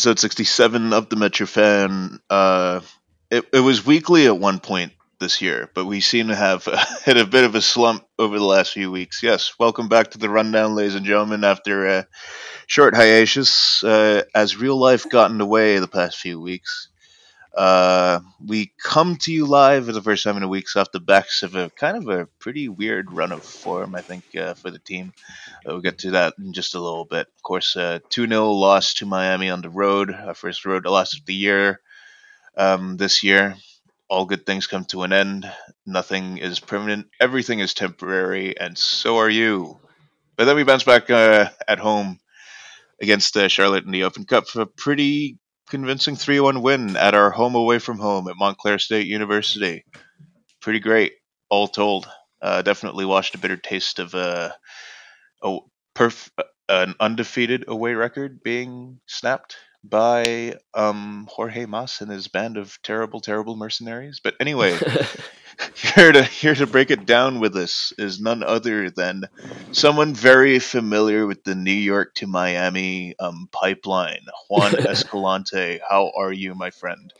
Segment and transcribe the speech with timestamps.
[0.00, 2.20] episode 67 of the Metro Fan.
[2.30, 2.80] Uh,
[3.30, 6.82] it, it was weekly at one point this year, but we seem to have uh,
[7.04, 9.22] hit a bit of a slump over the last few weeks.
[9.22, 12.06] Yes, welcome back to the rundown, ladies and gentlemen, after a
[12.66, 16.88] short hiatus uh, as real life got in the way the past few weeks.
[17.54, 21.00] Uh, we come to you live for the first time in a week off the
[21.00, 24.70] backs of a kind of a pretty weird run of form, I think, uh, for
[24.70, 25.12] the team.
[25.66, 27.26] Uh, we'll get to that in just a little bit.
[27.36, 31.14] Of course, uh, 2 0 loss to Miami on the road, our first road loss
[31.16, 31.80] of the year
[32.56, 33.56] um, this year.
[34.08, 35.50] All good things come to an end.
[35.86, 37.08] Nothing is permanent.
[37.20, 39.78] Everything is temporary, and so are you.
[40.36, 42.18] But then we bounce back uh, at home
[43.00, 45.38] against uh, Charlotte in the Open Cup for a pretty
[45.70, 49.84] convincing 3 1 win at our home away from home at Montclair State University.
[50.60, 51.12] Pretty great,
[51.48, 52.08] all told.
[52.42, 54.50] Uh, definitely washed a bitter taste of uh,
[55.42, 55.58] a
[55.94, 56.30] perf-
[56.68, 63.20] an undefeated away record being snapped by um, Jorge Mas and his band of terrible,
[63.20, 64.20] terrible mercenaries.
[64.22, 64.78] But anyway,
[65.74, 69.24] here to here to break it down with us is none other than
[69.72, 75.80] someone very familiar with the New York to Miami um, pipeline, Juan Escalante.
[75.88, 77.12] How are you, my friend?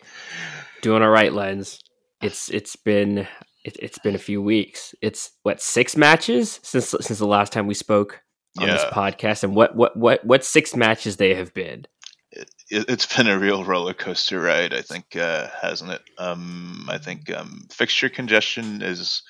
[0.83, 1.80] Doing all right, Lens.
[2.20, 3.27] It's it's been
[3.64, 4.94] it, has been a few weeks.
[5.00, 8.22] It's what six matches since since the last time we spoke
[8.58, 8.74] on yeah.
[8.74, 11.86] this podcast, and what what what what six matches they have been
[12.33, 14.75] it, has been a real roller coaster ride.
[14.75, 16.03] I think, uh, hasn't it?
[16.19, 19.23] Um, I think um, fixture congestion is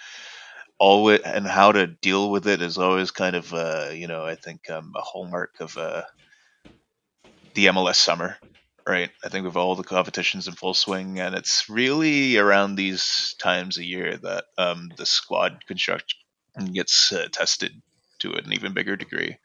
[0.79, 4.35] always, and how to deal with it is always kind of, uh, you know, I
[4.35, 6.03] think um, a hallmark of uh,
[7.55, 8.37] the MLS summer.
[8.87, 13.37] Right, I think with all the competitions in full swing, and it's really around these
[13.39, 16.19] times a year that um, the squad construction
[16.73, 17.83] gets uh, tested
[18.21, 19.37] to an even bigger degree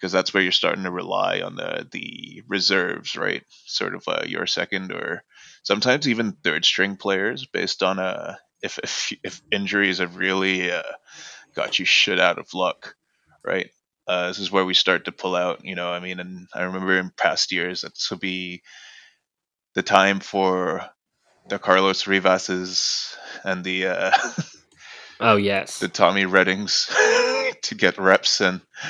[0.00, 3.42] because that's where you're starting to rely on the the reserves, right?
[3.66, 5.22] Sort of uh, your second or
[5.62, 10.70] sometimes even third string players based on a uh, if if if injuries have really
[10.70, 10.82] uh,
[11.54, 12.94] got you shit out of luck,
[13.44, 13.70] right?
[14.06, 15.64] Uh, this is where we start to pull out.
[15.64, 18.62] You know, I mean, and I remember in past years that will be
[19.74, 20.84] the time for
[21.48, 24.18] the Carlos Rivases and the uh,
[25.20, 26.90] oh yes, the Tommy Reddings
[27.62, 28.60] to get reps in.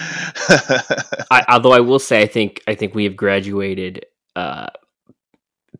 [1.31, 4.69] I, although I will say, I think I think we have graduated uh,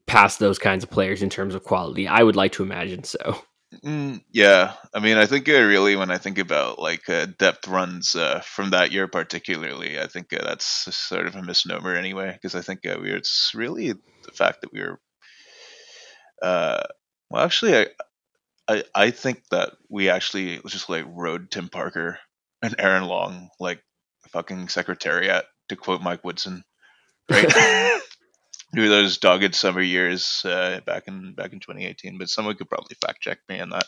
[0.07, 2.09] past those kinds of players in terms of quality.
[2.09, 3.43] I would like to imagine so.
[3.85, 7.69] Mm, yeah, I mean, I think uh, really when I think about like uh, depth
[7.69, 12.33] runs uh, from that year, particularly, I think uh, that's sort of a misnomer anyway.
[12.33, 15.01] Because I think uh, we it's really the fact that we were.
[16.43, 16.83] Uh,
[17.31, 17.87] well, actually, I,
[18.69, 22.19] I I think that we actually just like rode Tim Parker
[22.63, 23.83] and Aaron Long like
[24.29, 26.65] fucking secretariat to quote Mike Woodson,
[27.31, 27.53] right?
[28.73, 32.97] Through those dogged summer years uh, back in back in 2018, but someone could probably
[33.01, 33.87] fact check me on that.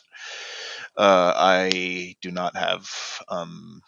[0.97, 2.91] Uh, I do not have
[3.29, 3.81] um,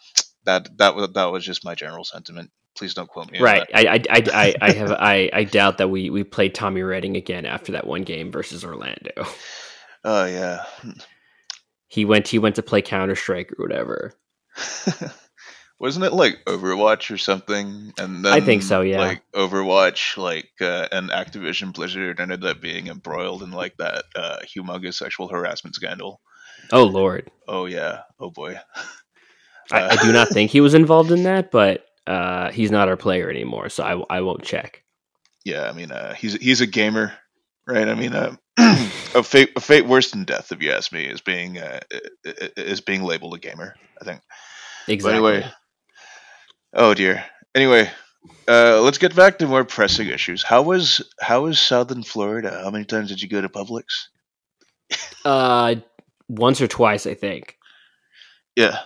[0.45, 0.77] that.
[0.77, 2.49] That was that was just my general sentiment.
[2.77, 3.39] Please don't quote me.
[3.39, 3.67] Right.
[3.73, 7.45] I, I, I, I have I, I doubt that we we played Tommy Redding again
[7.45, 9.11] after that one game versus Orlando.
[10.05, 10.63] Oh yeah.
[11.87, 14.13] He went he went to play Counter Strike or whatever.
[15.79, 17.91] Wasn't it like Overwatch or something?
[17.97, 18.81] And then I think so.
[18.81, 18.99] Yeah.
[18.99, 24.37] Like Overwatch, like uh, and Activision Blizzard ended up being embroiled in like that uh,
[24.43, 26.21] humongous sexual harassment scandal.
[26.71, 27.29] Oh lord.
[27.47, 28.01] Oh yeah.
[28.19, 28.57] Oh boy.
[29.71, 32.97] I, I, do not think he was involved in that, but uh, he's not our
[32.97, 34.83] player anymore, so I, I won't check.
[35.43, 37.13] Yeah, I mean, uh, he's he's a gamer,
[37.67, 37.87] right?
[37.87, 41.21] I mean, uh, a fate a fate worse than death, if you ask me, is
[41.21, 41.79] being uh,
[42.23, 43.75] is being labeled a gamer.
[44.01, 44.21] I think.
[44.87, 45.21] Exactly.
[45.21, 45.51] But anyway,
[46.73, 47.25] oh dear.
[47.53, 47.89] Anyway,
[48.47, 50.43] uh, let's get back to more pressing issues.
[50.43, 52.61] How was how was Southern Florida?
[52.63, 53.83] How many times did you go to Publix?
[55.25, 55.75] uh,
[56.27, 57.57] once or twice, I think.
[58.55, 58.79] Yeah.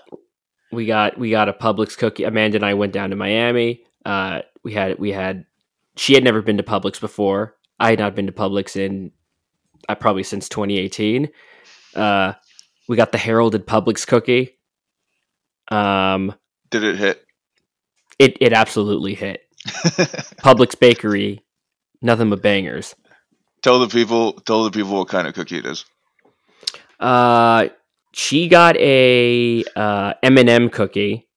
[0.72, 2.23] We got we got a Publix cookie.
[2.23, 3.84] Amanda and I went down to Miami.
[4.05, 5.46] Uh, we had we had
[5.97, 7.55] she had never been to Publix before.
[7.79, 9.11] I had not been to Publix in
[9.87, 11.29] uh, probably since 2018.
[11.96, 12.34] Uh,
[12.87, 14.58] we got the heralded Publix cookie.
[15.72, 16.34] Um,
[16.70, 17.26] Did it hit?
[18.17, 19.41] It it absolutely hit.
[19.66, 21.43] Publix bakery,
[22.02, 22.96] nothing but bangers.
[23.61, 25.85] Tell the people, tell the people what kind of cookie it is.
[26.99, 27.70] Uh,
[28.14, 31.28] she got a uh, M&M cookie,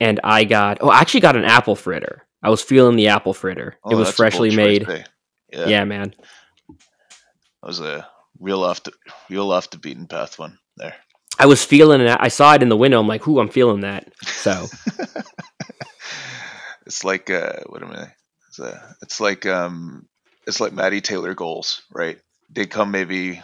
[0.00, 2.27] and I got oh, I actually got an apple fritter.
[2.42, 3.76] I was feeling the apple fritter.
[3.84, 4.86] Oh, it was freshly made.
[5.52, 5.66] Yeah.
[5.66, 5.84] yeah.
[5.84, 6.14] man.
[6.68, 8.08] That was a
[8.38, 8.92] real off the
[9.28, 10.94] real off the beaten path one there.
[11.38, 12.16] I was feeling it.
[12.20, 13.00] I saw it in the window.
[13.00, 13.38] I'm like, "Who?
[13.40, 14.66] I'm feeling that." So
[16.86, 18.08] it's like uh, what am I?
[18.48, 20.08] It's, uh, it's like um,
[20.46, 22.18] it's like Maddie Taylor goals, right?
[22.50, 23.42] They come maybe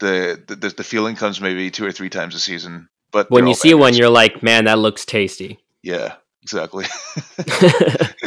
[0.00, 3.54] the the, the feeling comes maybe two or three times a season, but when you
[3.54, 5.58] see one, you're like, man, that looks tasty.
[5.82, 6.86] Yeah, exactly.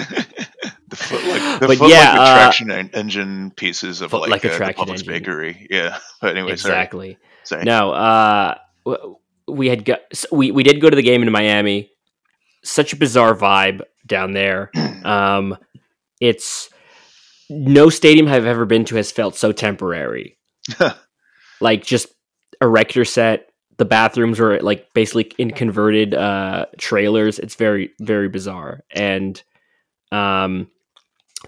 [1.14, 4.58] foot like but foot yeah, like uh, attraction uh, engine pieces of like, like uh,
[4.58, 5.08] the Publix engine.
[5.08, 5.68] bakery.
[5.70, 7.18] Yeah, but anyway, exactly.
[7.44, 7.62] Sorry.
[7.62, 7.64] sorry.
[7.66, 8.58] No, uh,
[9.48, 10.02] we had got
[10.32, 11.90] we we did go to the game in Miami.
[12.64, 14.72] Such a bizarre vibe down there.
[15.04, 15.58] Um,
[16.22, 16.70] it's
[17.50, 20.38] no stadium I've ever been to has felt so temporary.
[21.60, 22.08] like just
[22.62, 23.50] a erector set.
[23.78, 27.38] The bathrooms were like basically in converted uh, trailers.
[27.38, 29.42] It's very very bizarre, and
[30.14, 30.70] um,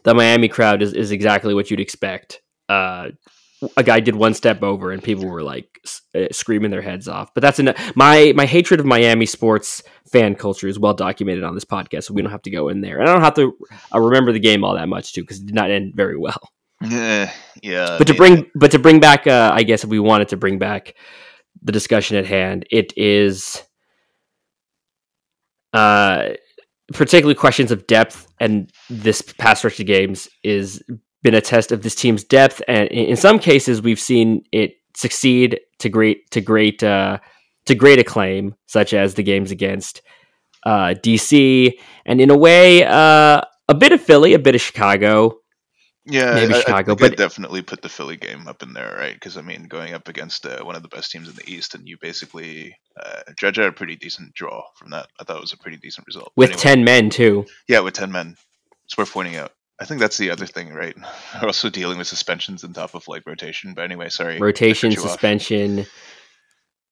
[0.03, 2.41] the Miami crowd is, is exactly what you'd expect.
[2.69, 3.09] Uh,
[3.77, 5.79] a guy did one step over and people were like
[6.13, 7.33] uh, screaming their heads off.
[7.33, 7.95] But that's enough.
[7.95, 9.81] My my hatred of Miami sports
[10.11, 12.81] fan culture is well documented on this podcast, so we don't have to go in
[12.81, 12.99] there.
[12.99, 13.57] And I don't have to
[13.93, 16.51] uh, remember the game all that much too because it did not end very well.
[16.81, 17.31] Yeah,
[17.63, 17.97] yeah.
[17.97, 20.59] But to bring but to bring back, uh, I guess if we wanted to bring
[20.59, 20.95] back
[21.63, 23.63] the discussion at hand, it is.
[25.73, 26.33] Uh,
[26.93, 30.83] particularly questions of depth and this past rush of games is
[31.23, 35.59] been a test of this team's depth and in some cases we've seen it succeed
[35.79, 37.17] to great to great uh,
[37.65, 40.01] to great acclaim such as the games against
[40.67, 41.71] uh, DC
[42.05, 45.39] and in a way uh, a bit of Philly a bit of Chicago
[46.05, 48.95] yeah, maybe I, Chicago, I but I'd definitely put the Philly game up in there,
[48.97, 49.13] right?
[49.13, 51.73] Because I mean, going up against uh, one of the best teams in the East,
[51.73, 55.07] and you basically uh, Dredge had a pretty decent draw from that.
[55.19, 56.31] I thought it was a pretty decent result.
[56.35, 57.45] With anyway, ten men too.
[57.67, 58.35] Yeah, with ten men,
[58.85, 59.51] it's worth pointing out.
[59.79, 60.95] I think that's the other thing, right?
[61.41, 63.73] We're also dealing with suspensions on top of like rotation.
[63.73, 64.39] But anyway, sorry.
[64.39, 65.85] Rotation, suspension,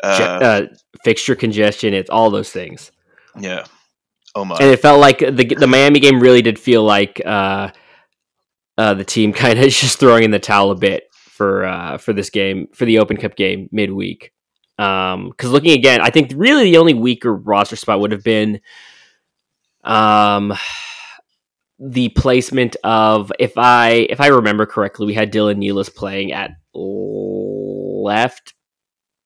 [0.03, 0.67] uh, uh,
[1.03, 1.93] fixture congestion.
[1.93, 2.91] It's all those things.
[3.39, 3.65] Yeah.
[4.35, 4.57] Oh my.
[4.59, 7.69] And it felt like the the Miami game really did feel like uh,
[8.77, 11.97] uh, the team kind of is just throwing in the towel a bit for uh,
[11.97, 14.31] for this game for the Open Cup game midweek.
[14.77, 18.59] Because um, looking again, I think really the only weaker roster spot would have been
[19.83, 20.53] um,
[21.79, 26.51] the placement of if I if I remember correctly, we had Dylan Nealis playing at
[26.73, 28.53] left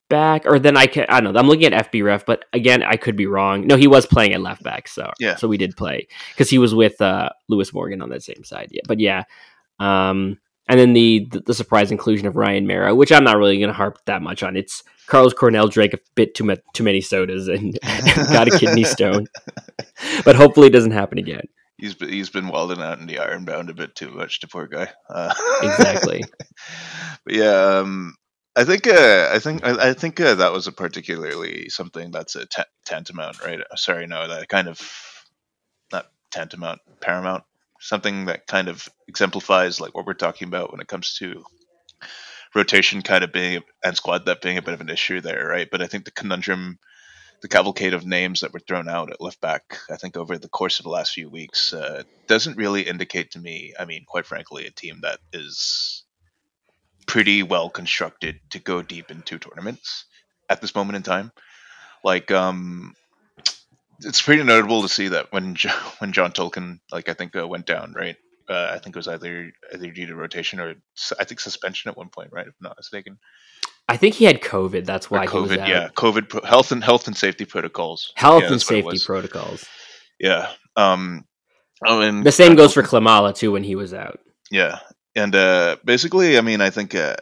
[0.09, 1.39] back, or then I can I don't know.
[1.39, 3.68] I'm looking at FBref, but again, I could be wrong.
[3.68, 6.57] No, he was playing at left back, so yeah, so we did play because he
[6.57, 8.69] was with uh, Lewis Morgan on that same side.
[8.71, 9.24] Yeah, but yeah,
[9.80, 10.39] um,
[10.69, 13.69] and then the, the, the surprise inclusion of Ryan Meara, which I'm not really going
[13.69, 14.57] to harp that much on.
[14.57, 17.80] It's Carlos Coronel drank a bit too much too many sodas and
[18.27, 19.27] got a kidney stone,
[20.25, 21.48] but hopefully it doesn't happen again.
[21.77, 24.68] He's been, he's been welding out in the Ironbound a bit too much, the poor
[24.68, 24.89] guy.
[25.09, 26.24] Uh, exactly.
[27.24, 28.15] but yeah, um,
[28.57, 32.36] I think uh, I think I, I think uh, that was a particularly something that's
[32.36, 33.62] a t- tantamount, right?
[33.62, 34.81] Uh, sorry, no, that kind of
[35.94, 37.44] not tantamount, paramount,
[37.80, 41.45] something that kind of exemplifies like what we're talking about when it comes to
[42.56, 45.69] rotation, kind of being and squad that being a bit of an issue there, right?
[45.69, 46.80] But I think the conundrum,
[47.44, 50.50] the cavalcade of names that were thrown out at left back, I think over the
[50.50, 53.75] course of the last few weeks, uh, doesn't really indicate to me.
[53.80, 56.06] I mean, quite frankly, a team that is
[57.07, 60.06] pretty well constructed to go deep into tournaments
[60.50, 61.31] at this moment in time.
[62.04, 62.94] Like, um,
[64.02, 65.56] it's pretty notable to see that when
[65.99, 68.16] when John Tolkin, like I think, uh, went down, right?
[68.49, 70.76] Uh, I think it was either either due to rotation or
[71.19, 72.47] I think suspension at one point, right?
[72.47, 73.18] If I'm not mistaken.
[73.90, 74.85] I think he had COVID.
[74.85, 75.68] That's why COVID.
[75.68, 78.11] yeah, COVID pro- health and health and safety protocols.
[78.16, 79.66] Health yeah, and safety protocols.
[80.19, 80.52] Yeah.
[80.76, 81.26] Um.
[81.85, 84.19] Oh, and the same goes for Klimala too when he was out.
[84.49, 84.80] Yeah,
[85.18, 87.16] and uh, basically, I mean, I think uh,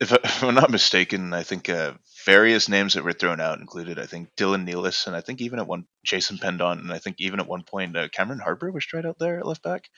[0.00, 1.92] if, if, I'm not mistaken, I think uh,
[2.26, 5.58] various names that were thrown out included, I think Dylan Nealis, and I think even
[5.58, 8.84] at one Jason Pendant, and I think even at one point uh, Cameron Harper was
[8.84, 9.88] tried out there at left back.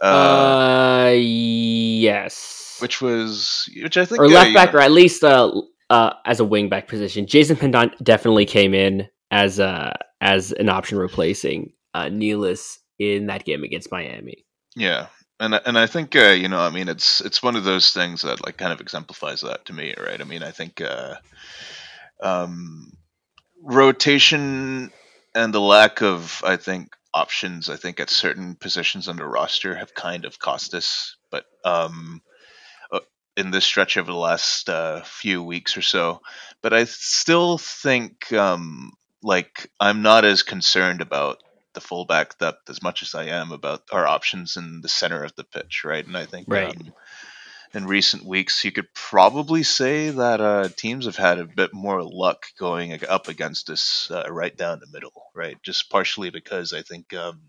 [0.00, 5.22] Uh, uh yes, which was which I think or left back, know, or at least
[5.22, 5.52] uh,
[5.90, 7.26] uh, as a wing back position.
[7.26, 13.44] Jason Pendant definitely came in as uh as an option replacing uh, Nealis in that
[13.44, 14.46] game against Miami.
[14.74, 15.08] Yeah,
[15.42, 18.22] and and I think uh, you know, I mean, it's it's one of those things
[18.22, 20.20] that like kind of exemplifies that to me, right?
[20.20, 21.16] I mean, I think uh,
[22.22, 22.92] um,
[23.60, 24.92] rotation
[25.34, 29.74] and the lack of, I think, options, I think at certain positions on the roster
[29.74, 31.16] have kind of cost us.
[31.30, 32.22] But um,
[32.92, 33.00] uh,
[33.36, 36.20] in this stretch over the last uh, few weeks or so,
[36.62, 38.92] but I still think um,
[39.24, 41.42] like I'm not as concerned about
[41.74, 45.34] the fullback depth as much as I am about our options in the center of
[45.36, 46.06] the pitch, right?
[46.06, 46.76] And I think right.
[46.76, 46.92] Um,
[47.74, 52.02] in recent weeks, you could probably say that uh, teams have had a bit more
[52.02, 55.56] luck going up against us uh, right down the middle, right?
[55.62, 57.40] Just partially because I think um,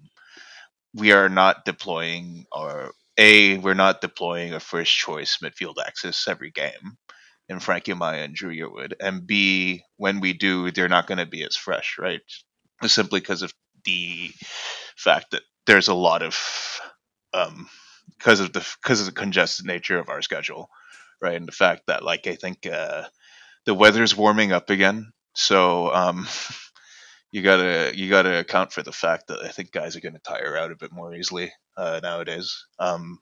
[0.93, 6.51] we are not deploying our a we're not deploying a first choice midfield axis every
[6.51, 6.97] game
[7.49, 11.25] in Frankie Amaya and Dru Yearwood, and b when we do, they're not going to
[11.25, 12.21] be as fresh, right?
[12.85, 13.53] Simply because of
[13.85, 14.31] the
[14.95, 16.37] fact that there's a lot of
[17.33, 17.67] um,
[18.17, 20.69] because of the because of the congested nature of our schedule,
[21.21, 21.35] right?
[21.35, 23.03] And the fact that like I think uh,
[23.65, 26.27] the weather's warming up again, so um,
[27.31, 30.57] you gotta you gotta account for the fact that I think guys are to tire
[30.57, 32.65] out a bit more easily uh, nowadays.
[32.79, 33.19] Um,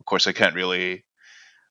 [0.00, 1.04] of course, I can't really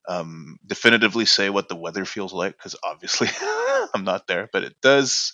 [0.09, 3.27] um, definitively say what the weather feels like because obviously
[3.93, 5.33] I'm not there, but it does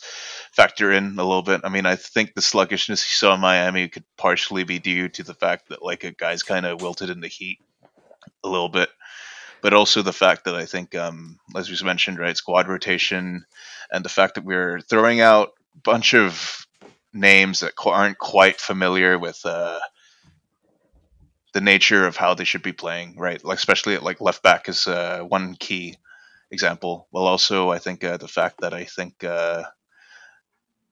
[0.52, 1.62] factor in a little bit.
[1.64, 5.24] I mean, I think the sluggishness you saw in Miami could partially be due to
[5.24, 7.60] the fact that like a guy's kind of wilted in the heat
[8.44, 8.90] a little bit,
[9.62, 13.46] but also the fact that I think, um, as we mentioned, right, squad rotation
[13.90, 16.68] and the fact that we're throwing out a bunch of
[17.14, 19.40] names that aren't quite familiar with.
[19.46, 19.80] Uh,
[21.56, 23.42] the nature of how they should be playing, right?
[23.42, 25.96] Like especially at like left back is uh, one key
[26.52, 27.08] example.
[27.14, 29.64] Well, also I think uh, the fact that I think uh,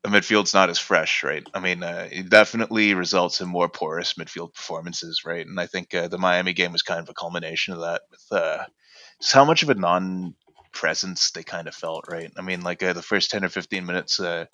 [0.04, 1.46] the midfield's not as fresh, right?
[1.54, 5.46] I mean, uh, it definitely results in more porous midfield performances, right?
[5.46, 8.26] And I think uh, the Miami game was kind of a culmination of that with
[8.32, 8.64] uh,
[9.20, 10.34] just how much of a non
[10.72, 12.32] presence they kind of felt, right?
[12.38, 14.46] I mean, like the first 10 or 15 minutes, uh,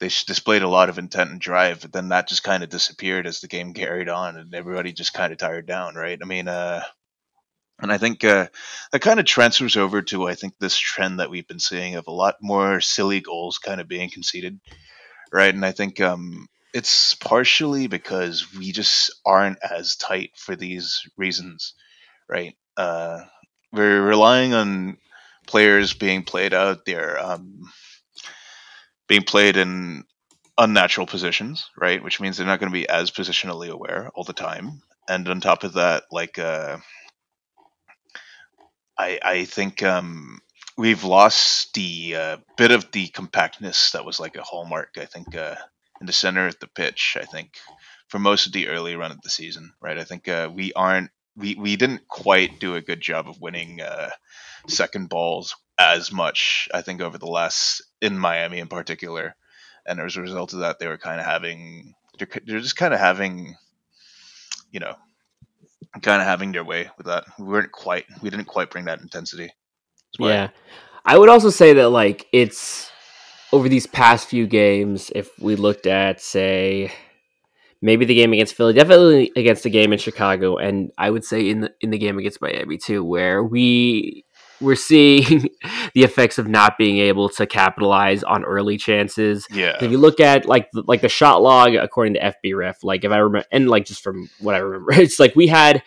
[0.00, 3.26] they displayed a lot of intent and drive, but then that just kind of disappeared
[3.26, 6.18] as the game carried on, and everybody just kind of tired down, right?
[6.20, 6.82] I mean, uh,
[7.80, 8.48] and I think uh,
[8.92, 12.06] that kind of transfers over to I think this trend that we've been seeing of
[12.06, 14.60] a lot more silly goals kind of being conceded,
[15.32, 15.54] right?
[15.54, 21.74] And I think um, it's partially because we just aren't as tight for these reasons,
[22.28, 22.56] right?
[22.76, 23.20] Uh,
[23.72, 24.98] we're relying on
[25.46, 27.18] players being played out there.
[27.18, 27.70] Um,
[29.06, 30.04] being played in
[30.56, 32.02] unnatural positions, right?
[32.02, 34.82] Which means they're not going to be as positionally aware all the time.
[35.08, 36.78] And on top of that, like uh,
[38.98, 40.38] I I think um,
[40.76, 44.96] we've lost the uh, bit of the compactness that was like a hallmark.
[44.98, 45.56] I think uh,
[46.00, 47.16] in the center of the pitch.
[47.20, 47.58] I think
[48.08, 49.98] for most of the early run of the season, right?
[49.98, 53.80] I think uh, we aren't we we didn't quite do a good job of winning
[53.80, 54.10] uh,
[54.68, 56.68] second balls as much.
[56.72, 59.36] I think over the last in Miami in particular,
[59.86, 62.94] and as a result of that, they were kind of having they're, they're just kind
[62.94, 63.56] of having,
[64.70, 64.94] you know,
[66.02, 67.24] kind of having their way with that.
[67.38, 69.50] We weren't quite we didn't quite bring that intensity.
[70.18, 70.50] Yeah,
[71.04, 72.90] I would also say that like it's
[73.52, 75.10] over these past few games.
[75.14, 76.92] If we looked at say
[77.82, 81.48] maybe the game against Philly, definitely against the game in Chicago, and I would say
[81.48, 84.24] in the in the game against Miami too, where we
[84.60, 85.48] we're seeing
[85.94, 89.46] the effects of not being able to capitalize on early chances.
[89.50, 89.76] Yeah.
[89.80, 93.12] If you look at like the, like the shot log according to FBref, like if
[93.12, 95.82] I remember, and like just from what I remember, it's like we had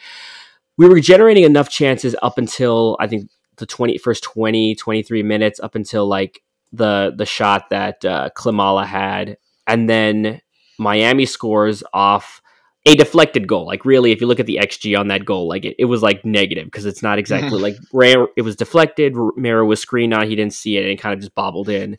[0.78, 5.60] we were generating enough chances up until I think the 20 first 20 23 minutes
[5.60, 10.42] up until like the the shot that uh, Klimala had and then
[10.78, 12.42] Miami scores off
[12.88, 13.66] a deflected goal.
[13.66, 16.02] Like really, if you look at the xG on that goal, like it, it was
[16.02, 18.28] like negative because it's not exactly like rare.
[18.36, 19.14] It was deflected.
[19.36, 20.28] Meara was screened on.
[20.28, 21.98] He didn't see it and it kind of just bobbled in.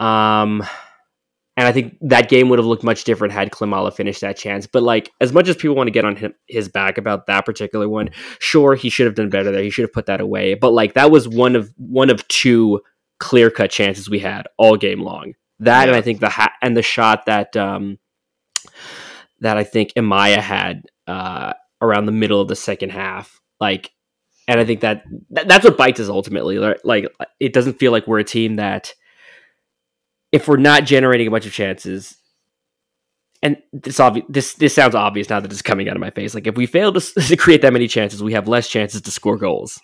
[0.00, 0.62] Um,
[1.58, 4.66] and I think that game would have looked much different had Klimala finished that chance.
[4.66, 7.46] But like, as much as people want to get on him, his back about that
[7.46, 9.62] particular one, sure he should have done better there.
[9.62, 10.54] He should have put that away.
[10.54, 12.82] But like, that was one of one of two
[13.18, 15.32] clear cut chances we had all game long.
[15.60, 15.88] That yeah.
[15.88, 17.98] and I think the ha- and the shot that um
[19.40, 23.40] that I think Amaya had uh, around the middle of the second half.
[23.60, 23.90] Like,
[24.48, 26.58] and I think that, that that's what bites us ultimately.
[26.84, 27.06] Like,
[27.40, 28.92] it doesn't feel like we're a team that,
[30.32, 32.16] if we're not generating a bunch of chances,
[33.42, 36.34] and this obvious, this this sounds obvious now that it's coming out of my face.
[36.34, 39.10] Like, if we fail to, to create that many chances, we have less chances to
[39.10, 39.80] score goals.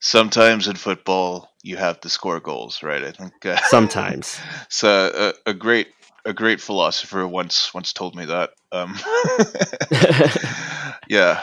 [0.00, 3.02] Sometimes in football, you have to score goals, right?
[3.02, 4.38] I think uh, sometimes.
[4.68, 5.88] so a, a great
[6.24, 8.50] a great philosopher once once told me that.
[8.72, 8.98] Um,
[11.08, 11.42] yeah,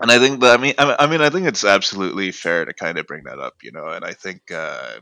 [0.00, 2.98] and I think that I mean I, mean I think it's absolutely fair to kind
[2.98, 5.00] of bring that up, you know, and I think uh,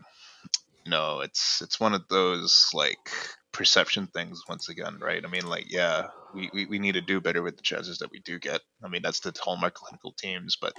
[0.85, 3.11] you know it's it's one of those like
[3.53, 5.25] perception things once again, right?
[5.25, 8.11] I mean, like yeah, we, we, we need to do better with the chances that
[8.11, 8.61] we do get.
[8.83, 10.75] I mean, that's the hallmark clinical teams, but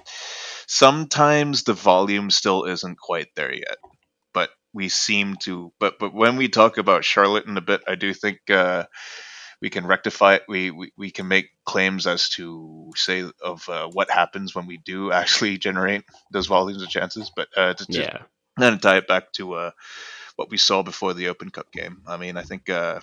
[0.68, 3.78] sometimes the volume still isn't quite there yet
[4.74, 5.72] we seem to.
[5.80, 8.86] But but when we talk about Charlotte in a bit, I do think uh,
[9.62, 10.44] we can rectify it.
[10.48, 14.78] We, we we can make claims as to say of uh, what happens when we
[14.78, 17.32] do actually generate those volumes of chances.
[17.36, 18.22] But uh, to, to yeah,
[18.58, 19.72] then tie it back to uh,
[20.36, 22.02] what we saw before the Open Cup game.
[22.08, 23.00] I mean, I think uh,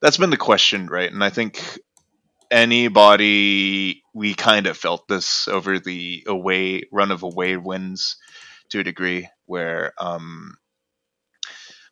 [0.00, 1.10] that's been the question, right?
[1.10, 1.62] And I think
[2.50, 8.16] anybody we kind of felt this over the away run of away wins
[8.68, 10.54] to a degree where um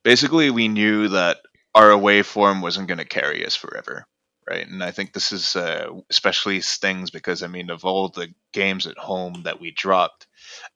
[0.04, 1.38] basically we knew that
[1.74, 4.04] our away form wasn't going to carry us forever
[4.48, 8.28] right and i think this is uh, especially stings because i mean of all the
[8.52, 10.26] games at home that we dropped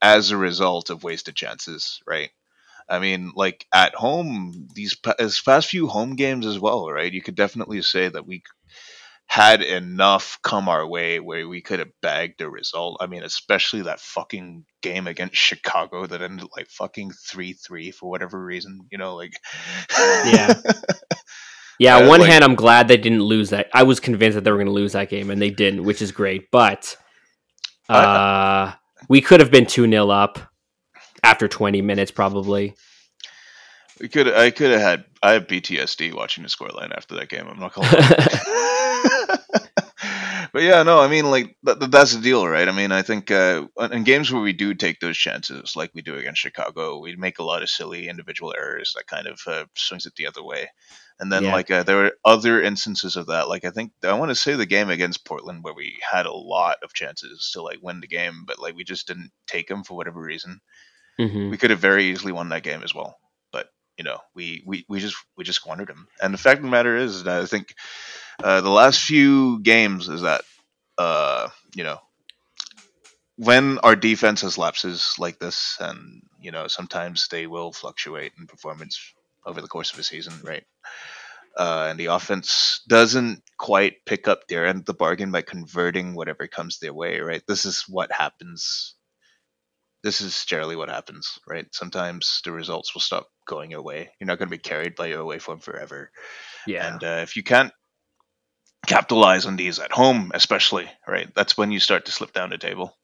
[0.02, 2.30] as a result of wasted chances right
[2.88, 7.12] I mean, like at home, these as past few home games as well, right?
[7.12, 8.42] You could definitely say that we
[9.26, 12.98] had enough come our way where we could have bagged a result.
[13.00, 18.08] I mean, especially that fucking game against Chicago that ended like fucking 3 3 for
[18.08, 19.34] whatever reason, you know, like.
[19.98, 20.54] yeah.
[21.78, 23.68] Yeah, on one like, hand, I'm glad they didn't lose that.
[23.74, 26.00] I was convinced that they were going to lose that game, and they didn't, which
[26.00, 26.50] is great.
[26.50, 26.96] But
[27.88, 28.72] uh,
[29.08, 30.38] we could have been 2 0 up
[31.22, 32.74] after 20 minutes, probably.
[34.00, 34.28] We could.
[34.28, 35.04] I could have had.
[35.22, 37.46] I have PTSD watching the scoreline after that game.
[37.46, 37.88] I'm not gonna.
[40.56, 41.00] but yeah, no.
[41.00, 42.66] I mean, like that, that's the deal, right?
[42.66, 46.00] I mean, I think uh, in games where we do take those chances, like we
[46.00, 49.66] do against Chicago, we make a lot of silly individual errors that kind of uh,
[49.74, 50.70] swings it the other way.
[51.20, 51.52] And then, yeah.
[51.52, 53.50] like, uh, there were other instances of that.
[53.50, 56.32] Like, I think I want to say the game against Portland where we had a
[56.32, 59.84] lot of chances to like win the game, but like we just didn't take them
[59.84, 60.62] for whatever reason.
[61.20, 61.50] Mm-hmm.
[61.50, 63.18] We could have very easily won that game as well
[63.52, 66.06] but you know, we, we, we just we just squandered them.
[66.20, 67.74] And the fact of the matter is that I think
[68.42, 70.42] uh, the last few games is that
[70.98, 71.98] uh, you know
[73.36, 78.46] when our defense has lapses like this, and you know sometimes they will fluctuate in
[78.46, 78.98] performance
[79.44, 80.64] over the course of a season, right?
[81.56, 86.14] Uh, and the offense doesn't quite pick up their end of the bargain by converting
[86.14, 87.42] whatever comes their way, right?
[87.48, 88.96] This is what happens
[90.06, 91.66] this is generally what happens, right?
[91.72, 94.08] Sometimes the results will stop going your way.
[94.20, 96.12] You're not going to be carried by your away form forever.
[96.64, 96.92] Yeah.
[96.92, 97.72] And uh, if you can't
[98.86, 102.58] capitalize on these at home, especially, right, that's when you start to slip down the
[102.58, 102.96] table.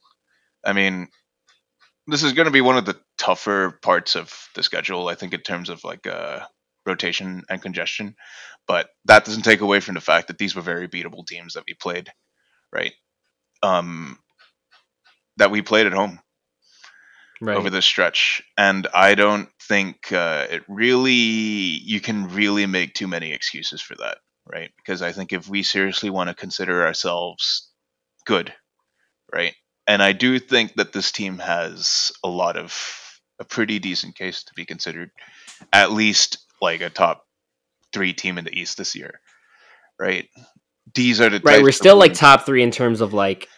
[0.64, 1.09] I mean,
[2.07, 5.35] this is going to be one of the tougher parts of the schedule, I think,
[5.35, 6.40] in terms of like uh,
[6.87, 8.16] rotation and congestion.
[8.66, 11.64] But that doesn't take away from the fact that these were very beatable teams that
[11.66, 12.11] we played,
[12.73, 12.92] right?
[13.62, 14.18] Um,
[15.37, 16.21] that we played at home
[17.40, 17.57] right.
[17.57, 23.09] over this stretch, and I don't think uh, it really you can really make too
[23.09, 24.71] many excuses for that, right?
[24.77, 27.71] Because I think if we seriously want to consider ourselves
[28.27, 28.53] good,
[29.33, 29.55] right,
[29.87, 32.75] and I do think that this team has a lot of
[33.39, 35.11] a pretty decent case to be considered,
[35.73, 37.27] at least like a top
[37.93, 39.21] three team in the East this year,
[39.99, 40.29] right?
[40.95, 41.63] These are the right.
[41.63, 43.49] We're still like top three in terms of like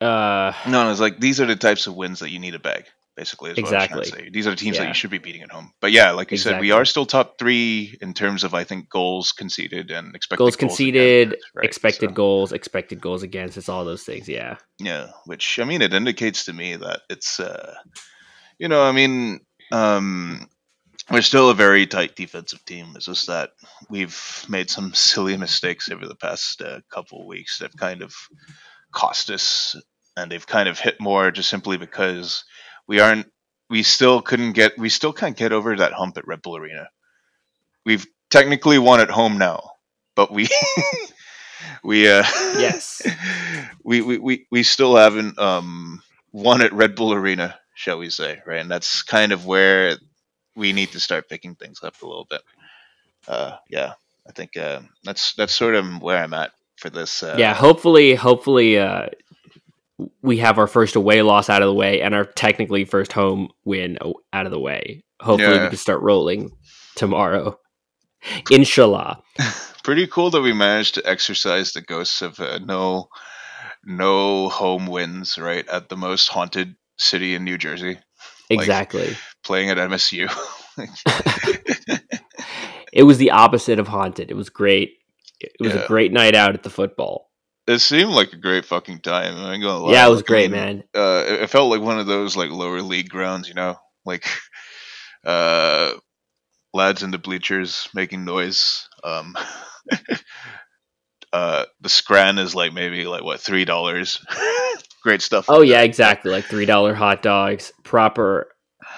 [0.00, 2.58] uh, no, no, it's like these are the types of wins that you need to
[2.58, 2.84] bag.
[3.16, 3.72] Basically, exactly.
[3.72, 4.30] what I'm trying to say.
[4.30, 4.82] These are the teams yeah.
[4.82, 5.72] that you should be beating at home.
[5.80, 6.56] But yeah, like you exactly.
[6.56, 10.38] said, we are still top three in terms of I think goals conceded and expected
[10.38, 11.64] goals, goals conceded, against, right?
[11.64, 12.14] expected so.
[12.14, 13.56] goals, expected goals against.
[13.56, 14.28] It's all those things.
[14.28, 14.58] Yeah.
[14.78, 17.74] Yeah, which I mean, it indicates to me that it's, uh,
[18.58, 19.40] you know, I mean,
[19.72, 20.46] um,
[21.10, 22.92] we're still a very tight defensive team.
[22.96, 23.50] It's just that
[23.88, 28.02] we've made some silly mistakes over the past uh, couple of weeks that have kind
[28.02, 28.14] of
[28.92, 29.76] cost us,
[30.16, 32.44] and they've kind of hit more just simply because
[32.86, 33.30] we aren't.
[33.68, 34.78] We still couldn't get.
[34.78, 36.88] We still can't get over that hump at Red Bull Arena.
[37.84, 39.72] We've technically won at home now,
[40.14, 40.48] but we
[41.84, 42.24] we uh
[42.58, 43.02] yes
[43.84, 48.40] we, we we we still haven't um won at Red Bull Arena, shall we say,
[48.46, 48.60] right?
[48.60, 49.96] And that's kind of where
[50.54, 52.42] we need to start picking things up a little bit.
[53.28, 53.94] Uh, yeah,
[54.28, 57.22] I think uh, that's that's sort of where I'm at for this.
[57.22, 59.06] Uh, yeah, hopefully, hopefully, uh,
[60.22, 63.48] we have our first away loss out of the way and our technically first home
[63.64, 63.98] win
[64.32, 65.02] out of the way.
[65.20, 65.64] Hopefully, yeah.
[65.64, 66.50] we can start rolling
[66.94, 67.58] tomorrow.
[68.50, 69.22] Inshallah.
[69.84, 73.08] Pretty cool that we managed to exercise the ghosts of uh, no,
[73.84, 77.98] no home wins right at the most haunted city in New Jersey.
[78.50, 79.08] Exactly.
[79.08, 80.28] Like playing at MSU.
[82.92, 84.30] it was the opposite of haunted.
[84.30, 84.94] It was great.
[85.40, 85.80] It was yeah.
[85.80, 87.25] a great night out at the football.
[87.66, 89.36] It seemed like a great fucking time.
[89.36, 89.92] I ain't gonna lie.
[89.92, 90.84] Yeah, it was great, man.
[90.94, 94.24] Uh, it, it felt like one of those like lower league grounds, you know, like
[95.24, 95.92] uh,
[96.72, 98.88] lads in the bleachers making noise.
[99.02, 99.36] Um,
[101.32, 104.24] uh, the scran is like maybe like what three dollars.
[105.02, 105.46] great stuff.
[105.48, 106.30] Oh yeah, exactly.
[106.30, 107.72] Like three dollar hot dogs.
[107.82, 108.48] Proper,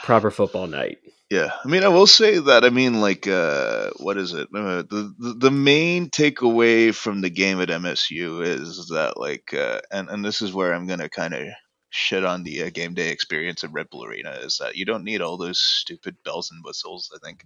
[0.02, 0.98] proper football night.
[1.30, 2.64] Yeah, I mean, I will say that.
[2.64, 4.48] I mean, like, uh, what is it?
[4.54, 9.80] Uh, the, the the main takeaway from the game at MSU is that, like, uh,
[9.90, 11.48] and and this is where I'm gonna kind of
[11.90, 15.04] shit on the uh, game day experience at Red Bull Arena is that you don't
[15.04, 17.10] need all those stupid bells and whistles.
[17.14, 17.44] I think,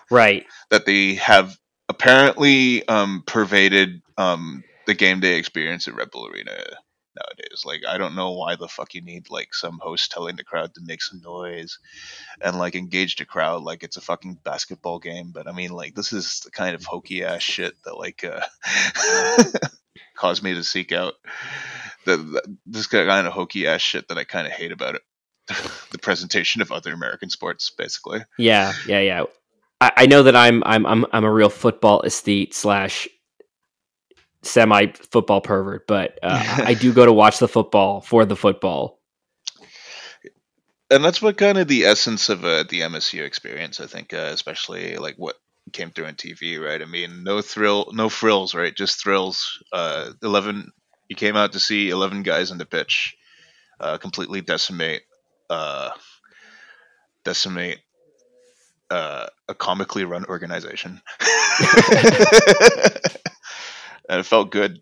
[0.10, 0.46] right?
[0.70, 1.58] That they have
[1.90, 6.64] apparently um, pervaded um, the game day experience at Red Bull Arena
[7.16, 7.64] nowadays.
[7.64, 10.74] Like, I don't know why the fuck you need like some host telling the crowd
[10.74, 11.78] to make some noise
[12.40, 15.30] and like engage the crowd like it's a fucking basketball game.
[15.32, 18.44] But I mean, like, this is the kind of hokey ass shit that like uh,
[20.16, 21.14] caused me to seek out
[22.04, 25.02] the, the this kind of hokey ass shit that I kind of hate about it.
[25.92, 28.20] the presentation of other American sports, basically.
[28.36, 29.24] Yeah, yeah, yeah.
[29.80, 33.06] I, know that I'm I'm I'm I'm a real football aesthete slash
[34.46, 39.00] semi football pervert, but uh, I do go to watch the football for the football.
[40.90, 44.30] And that's what kind of the essence of uh, the MSU experience, I think, uh,
[44.32, 45.34] especially like what
[45.72, 46.80] came through on TV, right?
[46.80, 48.74] I mean, no thrill, no frills, right?
[48.74, 49.62] Just thrills.
[49.72, 50.70] Uh, Eleven,
[51.08, 53.16] you came out to see eleven guys on the pitch,
[53.80, 55.02] uh, completely decimate
[55.50, 55.90] uh,
[57.24, 57.78] decimate
[58.90, 61.00] uh, a comically run organization.
[64.08, 64.80] and it felt good.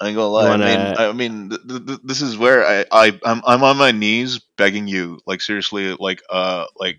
[0.00, 0.48] I ain't gonna lie.
[0.48, 0.64] Wanna...
[0.64, 3.92] I mean, I mean, th- th- this is where I, I, I'm, I'm on my
[3.92, 6.98] knees begging you, like seriously, like, uh, like,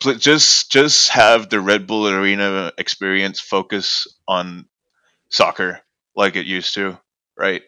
[0.00, 4.66] pl- just, just have the Red Bull Arena experience focus on
[5.30, 5.80] soccer
[6.14, 6.98] like it used to,
[7.36, 7.62] right?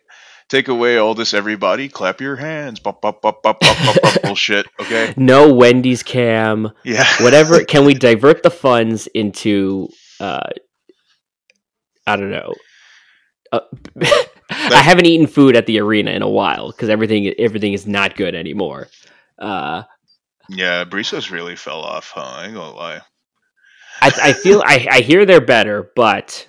[0.49, 4.23] take away all this everybody clap your hands bop, bop, bop, bop, bop, bop, bop,
[4.23, 9.89] bullshit okay no wendy's cam yeah whatever can we divert the funds into
[10.21, 10.49] uh
[12.07, 12.55] i don't know
[13.53, 13.61] uh,
[14.51, 18.17] i haven't eaten food at the arena in a while because everything everything is not
[18.17, 18.89] good anymore
[19.39, 19.83] uh
[20.49, 23.01] yeah Brisos really fell off huh i ain't gonna lie
[24.01, 26.47] I, I feel I, I hear they're better but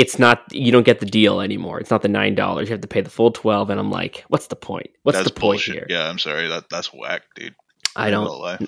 [0.00, 1.78] it's not you don't get the deal anymore.
[1.78, 2.68] It's not the nine dollars.
[2.68, 4.88] You have to pay the full twelve, and I'm like, what's the point?
[5.02, 5.74] What's that's the point bullshit.
[5.74, 5.86] here?
[5.90, 6.48] Yeah, I'm sorry.
[6.48, 7.54] That that's whack, dude.
[7.96, 8.66] I don't.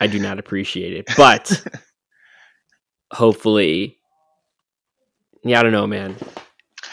[0.00, 1.60] I do not appreciate it, but
[3.12, 3.98] hopefully,
[5.42, 6.14] yeah, I don't know, man.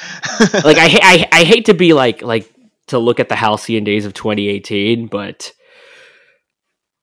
[0.63, 2.51] like I, I, I hate to be like like
[2.88, 5.51] to look at the halcyon days of 2018, but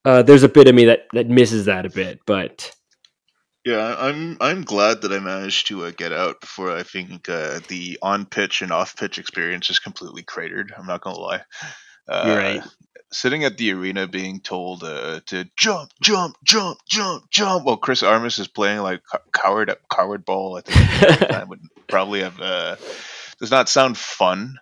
[0.05, 2.75] uh, there's a bit of me that that misses that a bit, but
[3.65, 7.61] yeah, I'm I'm glad that I managed to uh, get out before I think uh,
[7.69, 10.75] the on pitch and off pitch experience is completely cratered.
[10.77, 11.43] I'm not gonna lie.
[12.07, 12.63] Uh, You're right.
[13.11, 18.03] Sitting at the arena, being told uh, to jump, jump, jump, jump, jump, while Chris
[18.03, 19.03] Armas is playing like
[19.33, 20.59] coward coward ball.
[20.59, 22.77] I think that would probably have uh,
[23.39, 24.59] does not sound fun.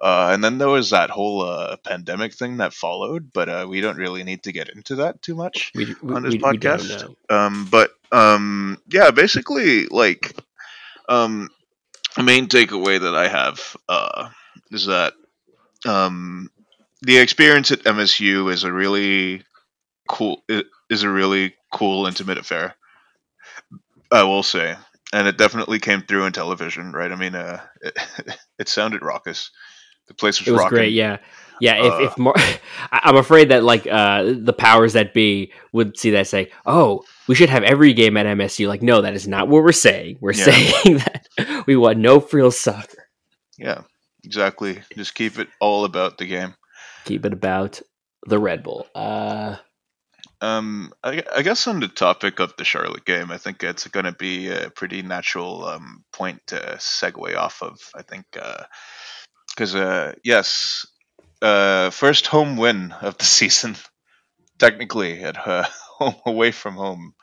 [0.00, 3.80] Uh, and then there was that whole uh, pandemic thing that followed, but uh, we
[3.80, 7.12] don't really need to get into that too much we, we, on this we, podcast.
[7.28, 10.36] Um, but um, yeah, basically, like,
[11.08, 11.48] um,
[12.16, 14.28] the main takeaway that I have uh,
[14.70, 15.14] is that
[15.84, 16.48] um,
[17.02, 19.42] the experience at MSU is a really
[20.08, 20.42] cool
[20.90, 22.74] is a really cool intimate affair.
[24.10, 24.76] I will say,
[25.12, 27.10] and it definitely came through in television, right?
[27.10, 27.98] I mean, uh, it,
[28.58, 29.50] it sounded raucous.
[30.08, 30.76] The place was, it was rocking.
[30.76, 30.92] great.
[30.92, 31.18] Yeah,
[31.60, 31.84] yeah.
[31.84, 32.34] If, uh, if more,
[32.90, 37.34] I'm afraid that like uh, the powers that be would see that say, "Oh, we
[37.34, 40.18] should have every game at MSU." Like, no, that is not what we're saying.
[40.20, 40.44] We're yeah.
[40.44, 40.96] saying
[41.36, 43.06] that we want no frills soccer.
[43.58, 43.82] Yeah,
[44.24, 44.82] exactly.
[44.96, 46.54] Just keep it all about the game.
[47.04, 47.80] Keep it about
[48.26, 48.86] the Red Bull.
[48.94, 49.56] Uh,
[50.40, 54.06] um, I, I, guess on the topic of the Charlotte game, I think it's going
[54.06, 57.78] to be a pretty natural um, point to segue off of.
[57.94, 58.24] I think.
[58.40, 58.64] Uh,
[59.58, 60.86] because uh, yes,
[61.42, 63.76] uh, first home win of the season,
[64.58, 65.64] technically at uh,
[65.98, 67.14] home away from home,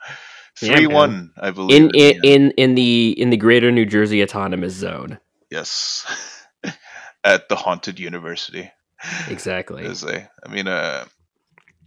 [0.58, 1.80] three yeah, one, I believe.
[1.80, 5.18] In in, in in the in the Greater New Jersey Autonomous Zone.
[5.50, 6.04] Yes,
[7.24, 8.70] at the haunted university.
[9.28, 9.84] Exactly.
[9.84, 11.04] As they, I mean, uh,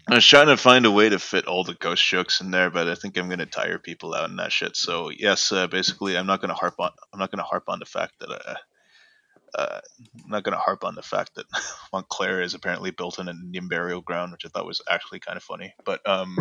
[0.09, 2.71] I was trying to find a way to fit all the ghost jokes in there,
[2.71, 4.75] but I think I'm going to tire people out in that shit.
[4.75, 6.89] So yes, uh, basically, I'm not going to harp on.
[7.13, 8.55] I'm not going to harp on the fact that uh,
[9.53, 9.81] uh,
[10.23, 11.45] I'm not going to harp on the fact that
[11.93, 15.37] Montclair is apparently built in an Indian burial ground, which I thought was actually kind
[15.37, 15.75] of funny.
[15.85, 16.35] But um,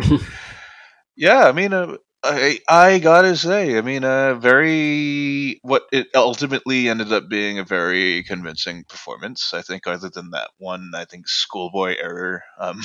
[1.15, 6.07] yeah, I mean, uh, I I gotta say, I mean, a uh, very what it
[6.15, 9.53] ultimately ended up being a very convincing performance.
[9.53, 12.41] I think, other than that one, I think schoolboy error.
[12.59, 12.81] Um,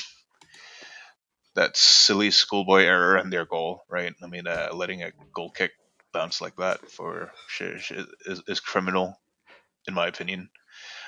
[1.54, 4.14] that silly schoolboy error and their goal, right?
[4.22, 5.72] I mean, uh, letting a goal kick
[6.12, 9.18] bounce like that for sure is, is criminal
[9.86, 10.48] in my opinion.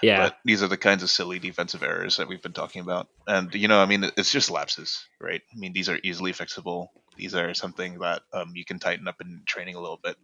[0.02, 0.24] Yeah.
[0.24, 3.08] But these are the kinds of silly defensive errors that we've been talking about.
[3.26, 5.40] And, you know, I mean, it's just lapses, right?
[5.52, 6.88] I mean, these are easily fixable.
[7.16, 10.16] These are something that um, you can tighten up in training a little bit.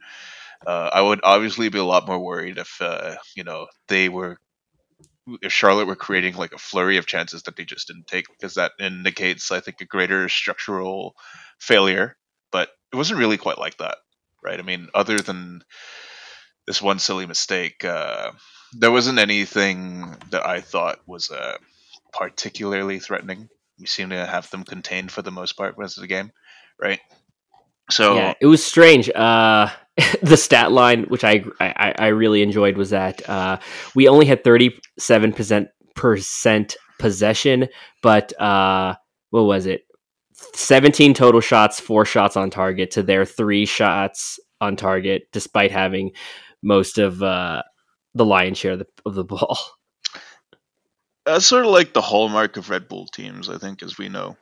[0.66, 4.38] Uh, I would obviously be a lot more worried if, uh, you know, they were,
[5.40, 8.54] if Charlotte were creating like a flurry of chances that they just didn't take, because
[8.54, 11.14] that indicates, I think, a greater structural
[11.58, 12.16] failure.
[12.50, 13.98] But it wasn't really quite like that.
[14.42, 14.58] right?
[14.58, 15.62] I mean, other than
[16.66, 18.32] this one silly mistake, uh,
[18.72, 21.56] there wasn't anything that I thought was uh,
[22.12, 23.48] particularly threatening.
[23.78, 26.32] We seem to have them contained for the most part most of the game,
[26.80, 27.00] right?
[27.90, 29.10] So yeah, it was strange.
[29.10, 29.68] Uh,
[30.22, 33.58] the stat line, which I, I I really enjoyed, was that uh,
[33.94, 37.68] we only had thirty seven percent percent possession,
[38.02, 38.94] but uh,
[39.30, 39.82] what was it?
[40.54, 46.12] Seventeen total shots, four shots on target to their three shots on target, despite having
[46.62, 47.62] most of uh,
[48.14, 49.58] the lion's share of the, of the ball.
[51.26, 54.36] That's sort of like the hallmark of Red Bull teams, I think, as we know.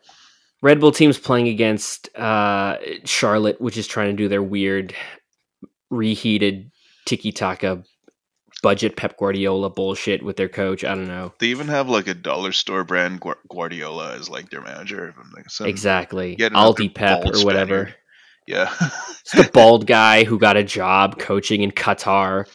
[0.62, 4.94] Red Bull teams playing against uh, Charlotte, which is trying to do their weird
[5.90, 6.70] reheated
[7.04, 7.82] tiki taka
[8.62, 10.84] budget Pep Guardiola bullshit with their coach.
[10.84, 11.32] I don't know.
[11.38, 15.08] They even have like a dollar store brand Guardiola as like their manager.
[15.08, 15.44] Or something.
[15.48, 16.36] So Exactly.
[16.36, 17.82] Aldi Pep or whatever.
[17.82, 17.94] Spaniard.
[18.46, 18.74] Yeah.
[19.20, 22.46] it's the bald guy who got a job coaching in Qatar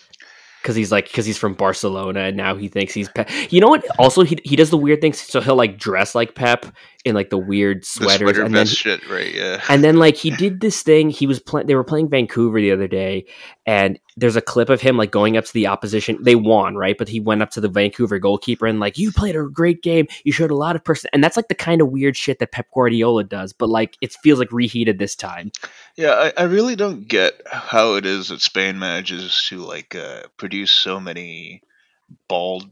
[0.62, 3.30] because he's like because he's from Barcelona and now he thinks he's Pep.
[3.50, 3.86] You know what?
[4.00, 5.20] Also, he he does the weird things.
[5.20, 6.66] So he'll like dress like Pep
[7.06, 9.34] in like the weird sweaters the and then shit, right?
[9.34, 9.62] Yeah.
[9.70, 11.12] And then like he did this thing.
[11.12, 11.68] He was playing.
[11.68, 13.28] They were playing Vancouver the other day,
[13.66, 16.18] and there's a clip of him like going up to the opposition.
[16.22, 16.98] They won, right?
[16.98, 20.08] But he went up to the Vancouver goalkeeper and like, "You played a great game.
[20.24, 22.52] You showed a lot of person." And that's like the kind of weird shit that
[22.52, 25.52] Pep Guardiola does, but like it feels like reheated this time.
[25.96, 30.24] Yeah, I, I really don't get how it is that Spain manages to like uh,
[30.38, 31.62] produce so many
[32.28, 32.70] bald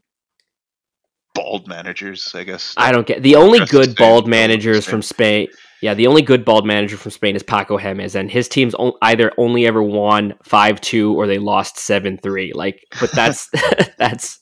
[1.34, 2.74] bald managers, I guess.
[2.78, 5.48] I don't get the only good bald managers from Spain.
[5.82, 9.32] Yeah, the only good bald manager from Spain is Paco Jémez, and his teams either
[9.38, 12.54] only ever won five two or they lost seven three.
[12.54, 13.50] Like, but that's
[13.98, 14.40] that's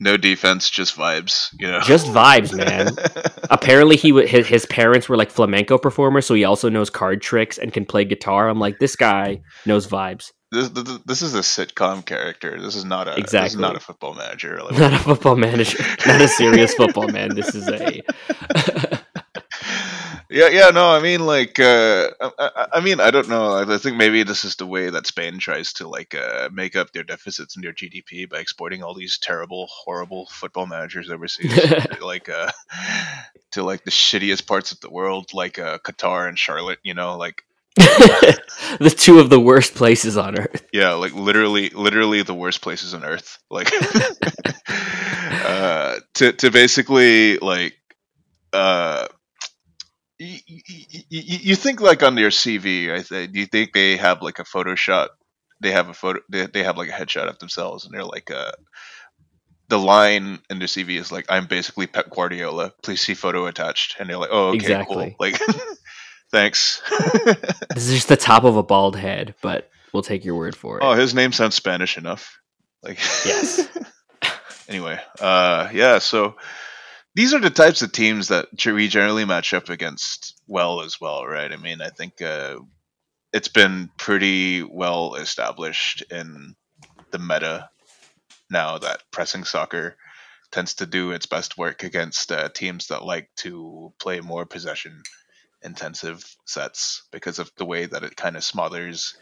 [0.00, 1.48] no defense, just vibes.
[1.60, 2.90] You know, just vibes, man.
[3.50, 7.58] Apparently, he his, his parents were like flamenco performers, so he also knows card tricks
[7.58, 8.48] and can play guitar.
[8.48, 12.60] I'm like, this guy knows vibes this, this, this is a sitcom character.
[12.60, 13.46] This is not a exactly.
[13.46, 14.62] This is not a football manager.
[14.62, 15.82] Like, not a football manager.
[16.06, 17.34] Not a serious football man.
[17.34, 18.02] This is a.
[20.30, 20.68] yeah, yeah.
[20.68, 23.54] No, I mean, like, uh, I, I, mean, I don't know.
[23.54, 26.92] I think maybe this is the way that Spain tries to like uh, make up
[26.92, 31.58] their deficits in their GDP by exporting all these terrible, horrible football managers overseas,
[32.02, 32.52] like uh,
[33.52, 36.78] to like the shittiest parts of the world, like uh, Qatar and Charlotte.
[36.82, 37.42] You know, like
[37.76, 40.66] the two of the worst places on earth.
[40.72, 43.38] Yeah, like literally, literally the worst places on earth.
[43.50, 43.72] Like,
[44.68, 47.74] uh, to to basically like,
[48.52, 49.08] uh,
[50.18, 54.20] you, you, you think like on their CV, I think, do you think they have
[54.20, 55.08] like a Photoshop?
[55.60, 56.20] They have a photo.
[56.28, 58.52] They, they have like a headshot of themselves, and they're like, uh,
[59.68, 62.72] the line in their CV is like, "I'm basically Pep Guardiola.
[62.82, 65.16] Please see photo attached." And they're like, "Oh, okay, exactly.
[65.18, 65.40] cool." Like.
[66.32, 66.82] Thanks.
[67.74, 70.78] this is just the top of a bald head, but we'll take your word for
[70.78, 70.82] it.
[70.82, 72.40] Oh, his name sounds Spanish enough.
[72.82, 73.68] Like yes.
[74.68, 75.98] anyway, uh, yeah.
[75.98, 76.36] So
[77.14, 81.26] these are the types of teams that we generally match up against well as well,
[81.26, 81.52] right?
[81.52, 82.56] I mean, I think uh,
[83.34, 86.54] it's been pretty well established in
[87.10, 87.68] the meta
[88.50, 89.96] now that pressing soccer
[90.50, 95.02] tends to do its best work against uh, teams that like to play more possession
[95.64, 99.16] intensive sets because of the way that it kind of smothers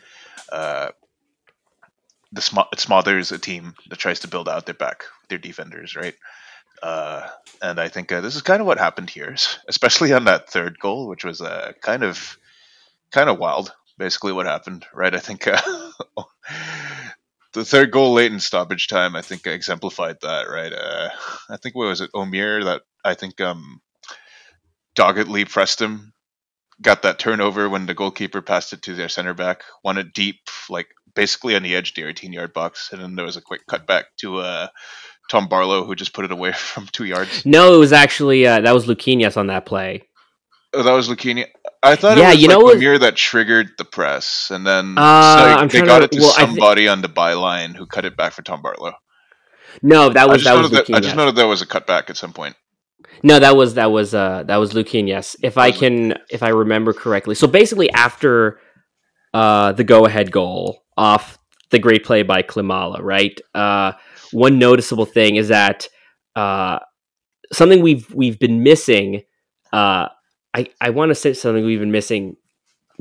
[0.52, 0.90] uh,
[2.32, 5.96] the sm- it smothers a team that tries to build out their back their defenders
[5.96, 6.14] right
[6.82, 7.28] uh,
[7.62, 9.36] and I think uh, this is kind of what happened here,
[9.68, 12.38] especially on that third goal, which was uh, kind of
[13.12, 13.72] kind of wild.
[13.98, 15.14] Basically, what happened, right?
[15.14, 15.60] I think uh,
[17.52, 20.72] the third goal late in stoppage time, I think exemplified that, right?
[20.72, 21.10] Uh,
[21.50, 23.80] I think what was it, Omir that I think um,
[24.94, 26.12] doggedly pressed him
[26.82, 30.40] got that turnover when the goalkeeper passed it to their center back, won it deep,
[30.68, 33.42] like basically on the edge of the 18 yard box, and then there was a
[33.42, 34.68] quick cutback to uh,
[35.30, 37.44] Tom Barlow who just put it away from two yards.
[37.44, 40.02] No, it was actually uh, that was Luquinhas on that play.
[40.72, 41.48] Oh, that was Luquinhas.
[41.82, 44.94] I thought yeah, it was you like know Lemire that triggered the press, and then
[44.96, 48.04] uh, like, they got to, it to well, somebody th- on the byline who cut
[48.04, 48.92] it back for Tom Barlow.
[49.82, 52.16] No, that was that was that, I just know that there was a cutback at
[52.16, 52.56] some point.
[53.22, 55.36] No, that was that was uh that was Luquin, yes.
[55.42, 57.34] If I can if I remember correctly.
[57.34, 58.60] So basically after
[59.34, 61.38] uh the go ahead goal off
[61.70, 63.38] the great play by Klimala, right?
[63.54, 63.92] Uh
[64.32, 65.88] one noticeable thing is that
[66.36, 66.78] uh
[67.52, 69.22] something we've we've been missing
[69.72, 70.08] uh
[70.52, 72.36] I, I want to say something we've been missing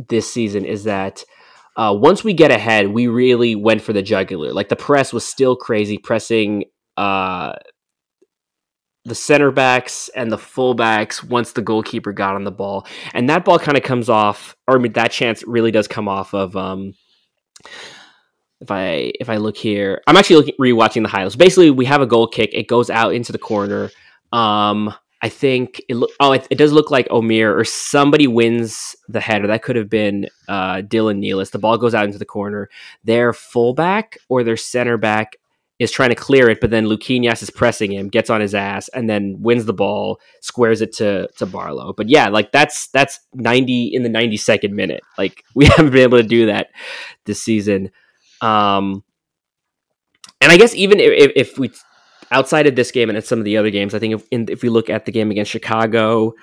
[0.07, 1.23] this season is that
[1.75, 4.53] uh, once we get ahead, we really went for the jugular.
[4.53, 6.65] Like the press was still crazy, pressing
[6.97, 7.53] uh,
[9.09, 13.43] the center backs and the fullbacks once the goalkeeper got on the ball, and that
[13.43, 16.55] ball kind of comes off, or I mean, that chance really does come off of.
[16.55, 16.93] Um,
[18.61, 21.35] if I if I look here, I'm actually looking, rewatching the highlights.
[21.35, 22.51] Basically, we have a goal kick.
[22.53, 23.89] It goes out into the corner.
[24.31, 26.11] Um, I think it look.
[26.19, 29.47] Oh, it, it, does look like Omir or somebody wins the header.
[29.47, 31.51] That could have been uh, Dylan Nealis.
[31.51, 32.69] The ball goes out into the corner.
[33.03, 35.37] Their fullback or their center back
[35.79, 38.89] is trying to clear it, but then Luquinhas is pressing him, gets on his ass,
[38.89, 41.93] and then wins the ball, squares it to to Barlow.
[41.93, 45.01] But yeah, like that's that's ninety in the ninety second minute.
[45.17, 46.67] Like we haven't been able to do that
[47.25, 47.91] this season.
[48.41, 49.03] Um,
[50.41, 51.71] and I guess even if, if we
[52.31, 54.47] outside of this game and at some of the other games, I think if, in,
[54.49, 56.33] if we look at the game against Chicago,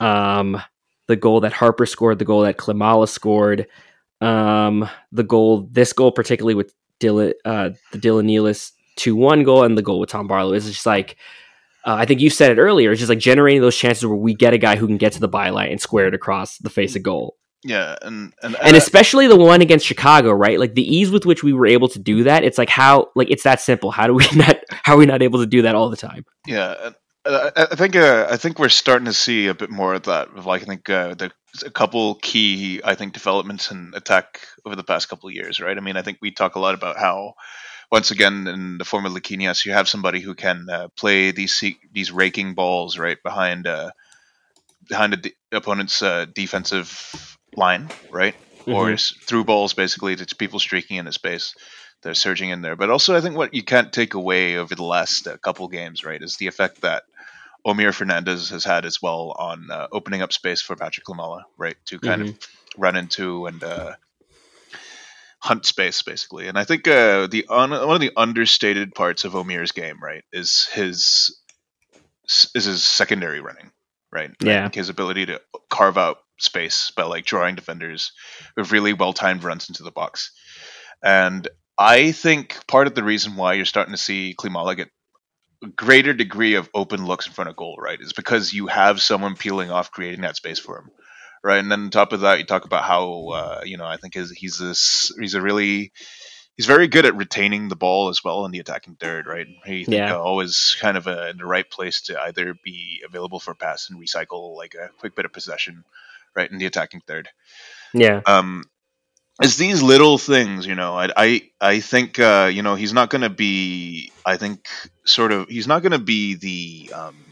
[0.00, 0.60] um,
[1.06, 3.66] the goal that Harper scored, the goal that Klimala scored,
[4.20, 9.62] um, the goal, this goal particularly with Dylan, uh, the Dylan Nealis two one goal
[9.62, 11.16] and the goal with Tom Barlow is just like.
[11.84, 12.90] Uh, I think you said it earlier.
[12.90, 15.20] It's just like generating those chances where we get a guy who can get to
[15.20, 17.36] the byline and square it across the face of goal.
[17.62, 20.58] Yeah, and and, and, and especially the one against Chicago, right?
[20.58, 22.44] Like the ease with which we were able to do that.
[22.44, 23.90] It's like how like it's that simple.
[23.90, 24.56] How do we not?
[24.70, 26.24] How are we not able to do that all the time?
[26.46, 26.90] Yeah,
[27.26, 30.28] uh, I think uh, I think we're starting to see a bit more of that.
[30.36, 31.32] Of like I think uh, the,
[31.64, 35.76] a couple key I think developments in attack over the past couple of years, right?
[35.76, 37.34] I mean, I think we talk a lot about how
[37.90, 41.62] once again in the form of Luquinhas, you have somebody who can uh, play these
[41.92, 43.90] these raking balls right behind uh,
[44.88, 48.34] behind the opponent's uh, defensive line, right?
[48.60, 48.72] Mm-hmm.
[48.72, 51.54] Or through balls basically to people streaking into space.
[52.02, 52.76] They're surging in there.
[52.76, 56.04] But also, I think what you can't take away over the last uh, couple games,
[56.04, 57.04] right, is the effect that
[57.66, 61.76] Omir Fernandez has had as well on uh, opening up space for Patrick Klimala, right,
[61.86, 62.30] to kind mm-hmm.
[62.30, 63.94] of run into and uh,
[65.38, 66.48] hunt space, basically.
[66.48, 70.24] And I think uh, the un- one of the understated parts of Omir's game, right,
[70.32, 71.38] is his
[72.54, 73.70] is his secondary running,
[74.12, 74.30] right?
[74.40, 78.12] Yeah, like his ability to carve out space by like drawing defenders
[78.56, 80.32] with really well timed runs into the box.
[81.02, 84.90] And I think part of the reason why you're starting to see Klimala get
[85.62, 89.00] a greater degree of open looks in front of goal, right, is because you have
[89.00, 90.90] someone peeling off, creating that space for him,
[91.46, 91.60] right?
[91.60, 94.14] And then on top of that, you talk about how uh, you know I think
[94.14, 95.92] his, he's this he's a really
[96.56, 99.46] he's very good at retaining the ball as well in the attacking third, right?
[99.64, 100.16] He yeah.
[100.16, 104.00] always kind of a, in the right place to either be available for pass and
[104.00, 105.84] recycle like a quick bit of possession,
[106.34, 107.28] right, in the attacking third.
[107.94, 108.22] Yeah.
[108.26, 108.64] Um,
[109.40, 110.98] it's these little things, you know.
[110.98, 114.10] I I, I think uh, you know he's not going to be.
[114.24, 114.66] I think
[115.04, 116.92] sort of he's not going to be the.
[116.92, 117.25] Um,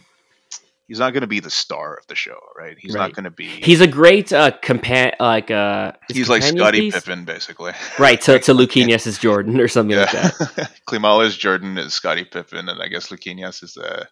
[0.88, 2.76] he's not going to be the star of the show, right?
[2.78, 3.02] He's right.
[3.02, 3.46] not going to be.
[3.46, 5.92] He's a great uh, compan like uh.
[6.10, 7.72] He's like Scottie Pippen, basically.
[7.98, 10.10] Right to to Luquinhas is Jordan or something yeah.
[10.12, 10.72] like that.
[10.88, 14.04] Klimala's Jordan is Scottie Pippen, and I guess Luquinhas is uh.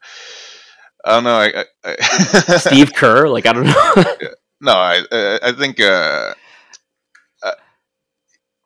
[1.05, 1.35] I don't know.
[1.35, 4.05] I, I, Steve Kerr, like I don't know.
[4.61, 5.03] no, I
[5.43, 6.35] I think uh,
[7.43, 7.53] uh,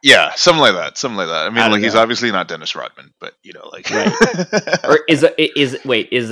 [0.02, 1.46] yeah, something like that, something like that.
[1.46, 1.84] I mean, I like know.
[1.84, 4.84] he's obviously not Dennis Rodman, but you know, like right.
[4.84, 6.30] or is is wait is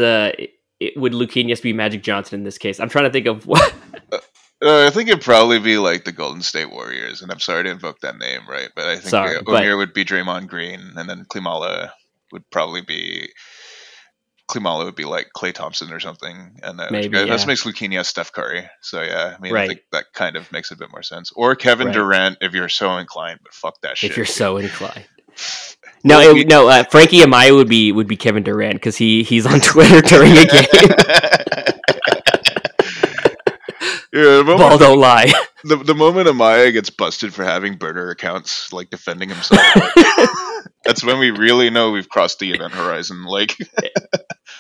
[0.89, 2.81] uh would Luquinhas be Magic Johnson in this case?
[2.81, 3.75] I'm trying to think of what.
[4.13, 4.19] Uh,
[4.63, 7.71] uh, I think it'd probably be like the Golden State Warriors, and I'm sorry to
[7.71, 8.69] invoke that name, right?
[8.75, 9.77] But I think sorry, but...
[9.77, 11.91] would be Draymond Green, and then Klimala
[12.33, 13.29] would probably be
[14.51, 17.25] Klimala would be like Klay Thompson or something, and that Maybe, yeah.
[17.25, 18.69] that makes Luquinhas Steph Curry.
[18.83, 19.65] So yeah, I mean, right.
[19.65, 21.33] I think that kind of makes a bit more sense.
[21.35, 21.95] Or Kevin right.
[21.95, 24.11] Durant if you're so inclined, but fuck that shit.
[24.11, 25.07] If you're so inclined.
[26.05, 26.69] No, it, no.
[26.69, 30.33] Uh, Frankie Amaya would be would be Kevin Durant because he he's on Twitter during
[30.33, 30.91] a game.
[34.13, 35.33] yeah, moment, Ball don't lie.
[35.67, 39.63] The, the moment Amaya gets busted for having burner accounts, like defending himself,
[40.85, 43.25] that's when we really know we've crossed the event horizon.
[43.25, 43.57] Like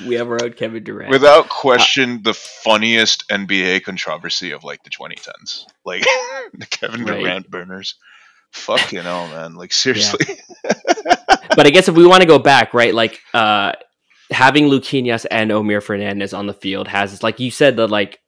[0.07, 4.83] we have our own Kevin Durant, without question, uh, the funniest NBA controversy of like
[4.83, 6.05] the 2010s, like
[6.55, 7.21] the Kevin right.
[7.21, 7.97] Durant burners.
[8.55, 9.57] Fuck you know, man.
[9.57, 10.25] Like seriously.
[10.29, 10.35] Yeah.
[11.57, 13.73] But I guess if we want to go back, right, like uh
[14.31, 18.21] having Luquinhas and Omir Fernandez on the field has like you said that like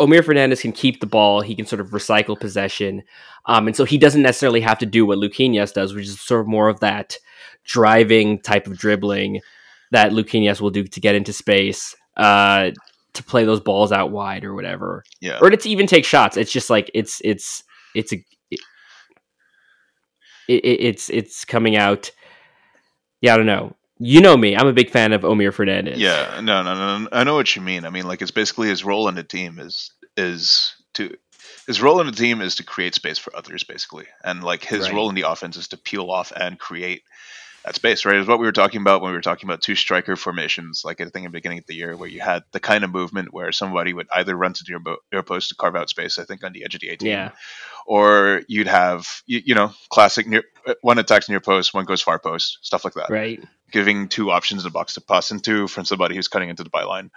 [0.00, 3.02] Omir Fernandez can keep the ball, he can sort of recycle possession.
[3.46, 6.42] Um, and so he doesn't necessarily have to do what Luquinhas does, which is sort
[6.42, 7.16] of more of that
[7.64, 9.40] driving type of dribbling
[9.92, 12.70] that Luquinhas will do to get into space, uh,
[13.14, 15.02] to play those balls out wide or whatever.
[15.20, 15.38] Yeah.
[15.40, 16.36] Or to even take shots.
[16.36, 17.62] It's just like it's it's
[17.94, 18.22] it's a
[20.48, 22.10] it, it's it's coming out.
[23.20, 23.74] Yeah, I don't know.
[23.98, 24.56] You know me.
[24.56, 25.98] I'm a big fan of Omir Fernandez.
[25.98, 26.98] Yeah, no, no, no.
[26.98, 27.08] no.
[27.12, 27.84] I know what you mean.
[27.84, 31.16] I mean, like it's basically his role in the team is is to
[31.66, 34.86] his role in the team is to create space for others, basically, and like his
[34.86, 34.94] right.
[34.94, 37.02] role in the offense is to peel off and create
[37.66, 38.16] at space, right?
[38.16, 41.00] Is what we were talking about when we were talking about two striker formations, like
[41.00, 43.32] I think in the beginning of the year, where you had the kind of movement
[43.32, 46.24] where somebody would either run to your, bo- your post to carve out space, I
[46.24, 47.30] think on the edge of the 18, Yeah.
[47.86, 52.00] or you'd have you, you know classic near uh, one attacks near post, one goes
[52.02, 53.42] far post, stuff like that, Right.
[53.72, 56.70] giving two options in the box to pass into from somebody who's cutting into the
[56.70, 57.10] byline.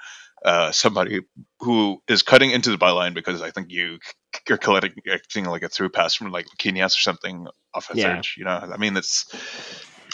[0.44, 1.20] Uh, somebody
[1.60, 4.00] who is cutting into the byline because I think you
[4.48, 8.16] you're collecting like a through pass from like Luquinhas or something off a Yeah.
[8.16, 8.36] surge.
[8.38, 9.26] You know, I mean, it's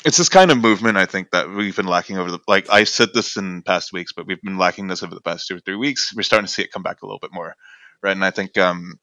[0.05, 2.85] it's this kind of movement I think that we've been lacking over the like I
[2.85, 5.59] said this in past weeks, but we've been lacking this over the past two or
[5.61, 6.13] three weeks.
[6.15, 7.55] We're starting to see it come back a little bit more,
[8.03, 8.11] right?
[8.11, 8.99] And I think um,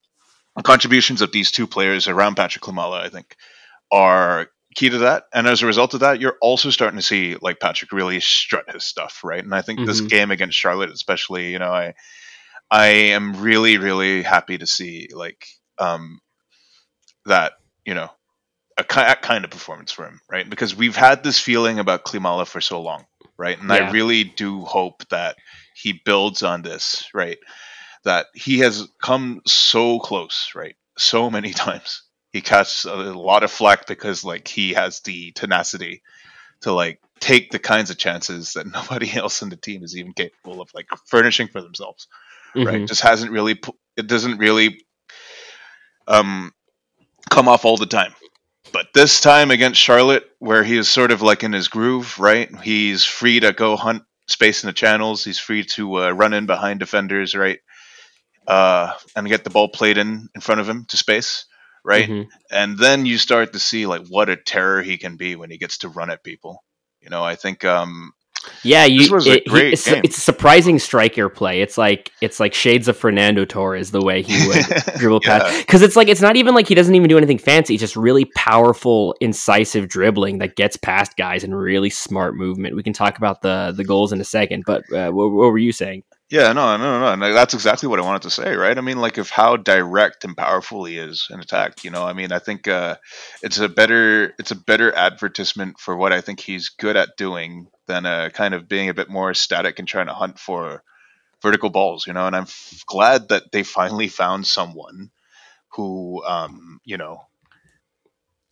[0.62, 3.36] contributions of these two players around Patrick Klimala, I think,
[3.92, 5.24] are key to that.
[5.34, 8.72] And as a result of that, you're also starting to see like Patrick really strut
[8.72, 9.42] his stuff, right?
[9.44, 10.08] And I think this Mhm.
[10.08, 11.94] game against Charlotte, especially, you know, I
[12.70, 15.46] I am really really happy to see like
[15.78, 16.20] um,
[17.26, 18.10] that you know
[18.78, 20.48] a kind of performance for him, right?
[20.48, 23.06] Because we've had this feeling about Klimala for so long,
[23.38, 23.60] right?
[23.60, 23.88] And Yeah.
[23.88, 25.36] I really do hope that
[25.74, 27.38] he builds on this, right?
[28.04, 30.76] That he has come so close, right?
[30.98, 32.02] So many times.
[32.32, 36.02] He catches a lot of flack because like he has the tenacity
[36.62, 40.12] to like take the kinds of chances that nobody else in the team is even
[40.14, 42.08] capable of like furnishing for themselves
[42.54, 42.82] right?
[42.82, 42.88] Mhm.
[42.88, 43.60] Just hasn't really,
[43.96, 44.84] it doesn't really
[46.06, 46.52] um,
[47.30, 48.14] come off all the time.
[48.70, 52.48] But this time against Charlotte, where he is sort of like in his groove, right?
[52.60, 55.24] He's free to go hunt space in the channels.
[55.24, 57.58] He's free to uh, run in behind defenders, right?
[58.46, 61.44] Uh, and get the ball played in in front of him to space,
[61.84, 62.08] right?
[62.08, 62.28] Mhm.
[62.50, 65.58] And then you start to see like what a terror he can be when he
[65.58, 66.62] gets to run at people.
[67.00, 68.12] You know, I think um,
[68.64, 69.00] Yeah, you.
[69.00, 70.00] This was a it- he- it's, game.
[70.04, 71.62] it's a surprising striker play.
[71.62, 74.64] It's like it's like shades of Fernando Torres the way he would
[74.98, 75.38] dribble Yeah.
[75.40, 75.58] past.
[75.66, 77.74] Because it's like it's not even like he doesn't even do anything fancy.
[77.74, 82.76] It's just really powerful, incisive dribbling that gets past guys and really smart movement.
[82.76, 84.64] We can talk about the the goals in a second.
[84.66, 86.02] But uh, what, what were you saying?
[86.30, 87.34] Yeah, no, no, no, no.
[87.34, 88.78] That's exactly what I wanted to say, right?
[88.78, 91.84] I mean, like, of how direct and powerful he is in attack.
[91.84, 92.96] You know, I mean, I think uh,
[93.42, 97.66] it's a better, it's a better advertisement for what I think he's good at doing
[97.86, 100.82] than uh, kind of being a bit more static and trying to hunt for
[101.42, 102.06] vertical balls.
[102.06, 105.10] You know, and I'm f- glad that they finally found someone
[105.74, 107.22] who, um, you know,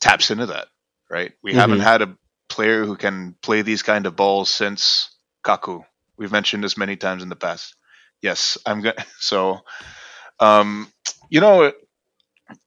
[0.00, 0.68] taps into that.
[1.10, 1.32] Right?
[1.42, 1.80] We haven't Mhm.
[1.80, 2.16] had a
[2.48, 5.10] player who can play these kind of balls since
[5.44, 5.84] Kaku.
[6.16, 7.74] We've mentioned this many times in the past.
[8.22, 8.96] Yes, I'm going.
[9.20, 9.60] So,
[10.40, 10.90] um,
[11.30, 11.72] you know,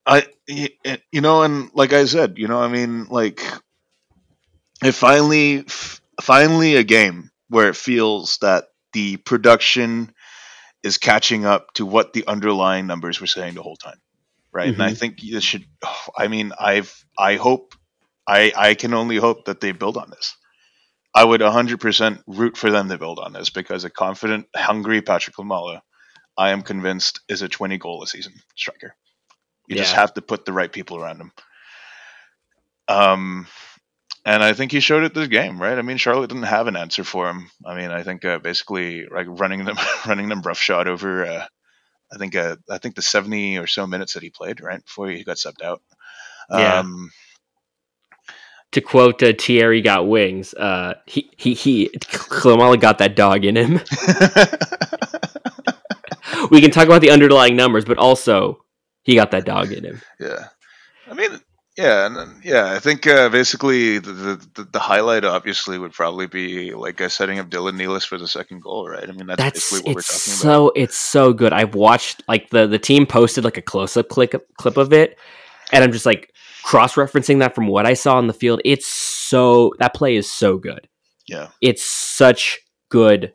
[0.05, 3.41] I, you know, and like I said, you know, I mean, like,
[4.83, 10.13] it finally, f- finally, a game where it feels that the production
[10.81, 13.99] is catching up to what the underlying numbers were saying the whole time,
[14.53, 14.73] right?
[14.73, 15.65] And I think this should.
[16.17, 17.75] I mean, I've, I hope,
[18.25, 20.35] I, I can only hope that they build on this.
[21.13, 25.35] I would 100% root for them to build on this because a confident, hungry Patrick
[25.35, 25.81] Klimala,
[26.37, 28.95] I am convinced, is a 20 goal a season striker.
[29.67, 31.31] You just have to put the right people around him.
[32.87, 33.47] Um,
[34.25, 35.77] and I think he showed it this game, right?
[35.77, 37.49] I mean, Charlotte didn't have an answer for him.
[37.65, 41.25] I mean, I think uh, basically like running them, running them roughshod over.
[41.25, 41.45] Uh,
[42.11, 45.09] I think uh, I think the 70 or so minutes that he played, right before
[45.09, 45.81] he got subbed out.
[46.49, 46.79] Yeah.
[46.79, 47.11] Um,
[48.71, 50.53] To quote uh, Thierry got wings.
[50.53, 51.89] Uh, he he he.
[51.89, 53.73] Klimala got that dog in him.
[56.49, 58.63] we can talk about the underlying numbers, but also
[59.03, 60.01] he got that dog in him.
[60.19, 60.47] Yeah,
[61.09, 61.39] I mean,
[61.77, 62.71] yeah, and yeah.
[62.73, 67.39] I think uh, basically the, the the- highlight obviously would probably be like uh, setting
[67.39, 69.07] up Dylan Nealis for the second goal, right?
[69.07, 70.07] I mean, that's, That's basically what we're it's
[70.37, 70.57] talking about.
[70.57, 71.51] so it's so good.
[71.53, 75.17] I've watched like the the team posted like a close up clip clip of it,
[75.71, 76.29] and I'm just like
[76.63, 78.61] cross referencing that from what I saw on the field.
[78.63, 80.87] It's so that play is so good.
[81.27, 82.59] Yeah, It's such
[82.89, 83.33] good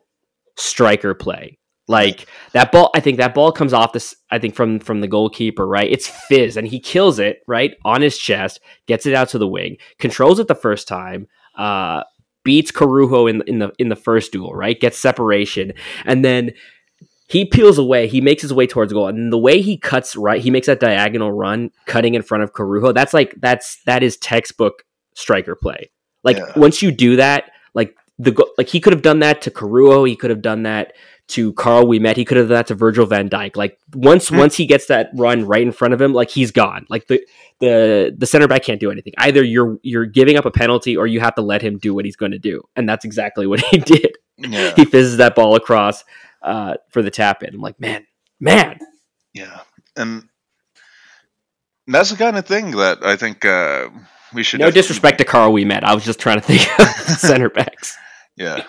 [0.57, 1.58] striker play.
[1.89, 4.15] Like that ball, I think that ball comes off this.
[4.29, 5.91] I think from from the goalkeeper, right?
[5.91, 9.47] It's Fizz, and he kills it right on his chest, gets it out to the
[9.47, 11.27] wing, controls it the first time,
[11.57, 12.03] uh,
[12.43, 14.79] beats Corujo in in the in the first duel, right?
[14.79, 15.73] Gets separation,
[16.05, 16.51] and then
[17.27, 18.07] he peels away.
[18.07, 20.79] He makes his way towards goal, and the way he cuts right, he makes that
[20.79, 22.91] diagonal run, cutting in front of Corujo.
[22.93, 24.83] That's like that's that is textbook
[25.15, 25.89] striker play.
[26.23, 26.51] Like Yeah.
[26.55, 30.03] once you do that, like the go- like he could have done that to Corujo,
[30.03, 30.93] he could have done that
[31.29, 33.55] to Carl we met, he could have done that to Virgil van Dijk.
[33.55, 34.37] Like once Hmm.
[34.37, 36.85] once he gets that run right in front of him, like he's gone.
[36.89, 37.25] Like the
[37.59, 39.13] the the center back can't do anything.
[39.17, 42.05] Either you're you're giving up a penalty or you have to let him do what
[42.05, 44.17] he's going to do, and that's exactly what he did.
[44.37, 46.03] yeah, He fizzes that ball across
[46.41, 47.53] uh, for the tap in.
[47.55, 48.05] I'm like, man,
[48.39, 48.79] man,
[49.33, 49.59] yeah,
[49.95, 50.23] and
[51.87, 53.89] that's the kind of thing that I think uh,
[54.33, 54.59] we should.
[54.59, 55.83] No definitely- disrespect to Carl we met.
[55.83, 56.87] I was just trying to think of
[57.19, 57.97] center backs.
[58.37, 58.63] Yeah,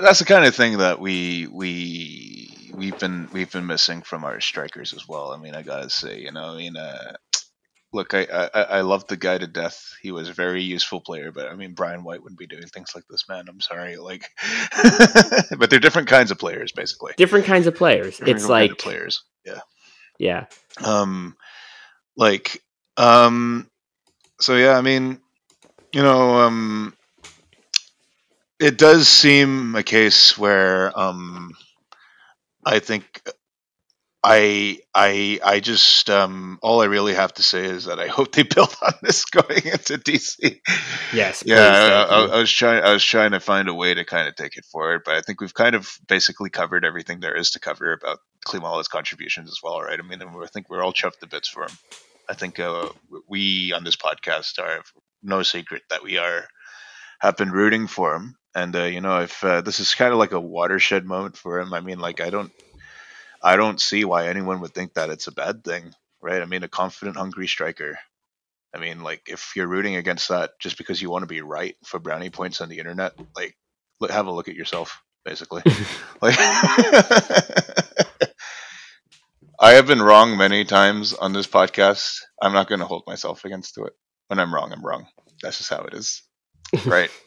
[0.00, 4.40] that's the kind of thing that we we we've been we've been missing from our
[4.40, 5.32] strikers as well.
[5.32, 7.14] I mean, I gotta say, you know, I mean, uh,
[7.92, 9.94] look, I, I I love the guy to death.
[10.02, 12.92] He was a very useful player, but I mean, Brian White wouldn't be doing things
[12.94, 13.46] like this, man.
[13.48, 14.28] I'm sorry, like,
[15.58, 17.14] but they're different kinds of players, basically.
[17.16, 18.18] Different kinds of players.
[18.18, 19.22] Different It's like players.
[19.44, 19.60] Yeah.
[20.18, 20.44] yeah.
[20.84, 21.36] um
[22.16, 22.62] like
[22.96, 23.70] um
[24.40, 25.20] so yeah i mean
[25.92, 26.94] you know um
[28.60, 31.52] it does seem a case where um
[32.64, 33.22] i think
[34.24, 38.32] i i i just um all i really have to say is that i hope
[38.32, 40.60] they build on this going into dc
[41.12, 41.42] Yes.
[41.42, 42.36] please, yeah, I, I.
[42.36, 42.82] I was trying.
[42.82, 45.20] I was trying to find a way to kind of take it forward, but I
[45.20, 49.60] think we've kind of basically covered everything there is to cover about Klimala's contributions as
[49.62, 49.98] well, right?
[49.98, 51.76] I mean, I think we're all chuffed to bits for him.
[52.28, 52.88] I think uh,
[53.28, 54.82] we on this podcast are
[55.22, 56.46] no secret that we are
[57.20, 60.18] have been rooting for him, and uh, you know, if uh, this is kind of
[60.18, 62.50] like a watershed moment for him, I mean, like I don't,
[63.42, 65.92] I don't see why anyone would think that it's a bad thing,
[66.22, 66.40] right?
[66.40, 67.98] I mean, a confident, hungry striker.
[68.74, 71.76] I mean, like if you're rooting against that just because you want to be right
[71.84, 73.54] for brownie points on the internet, like
[74.00, 75.62] look, have a look at yourself, basically.
[76.22, 76.34] like
[79.60, 82.20] I have been wrong many times on this podcast.
[82.40, 83.92] I'm not going to hold myself against to it.
[84.28, 85.08] When I'm wrong, I'm wrong.
[85.42, 86.22] That's just how it is,
[86.86, 87.10] right?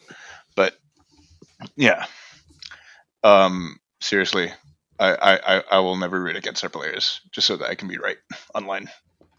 [1.75, 2.05] yeah,
[3.23, 4.51] um, seriously,
[4.99, 7.87] I, I I I will never root against our players just so that I can
[7.87, 8.17] be right
[8.53, 8.89] online.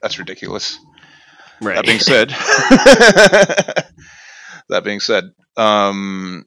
[0.03, 0.79] That's ridiculous.
[1.61, 1.77] right.
[1.77, 2.31] That being said,
[4.69, 5.25] that being said,
[5.57, 6.47] um,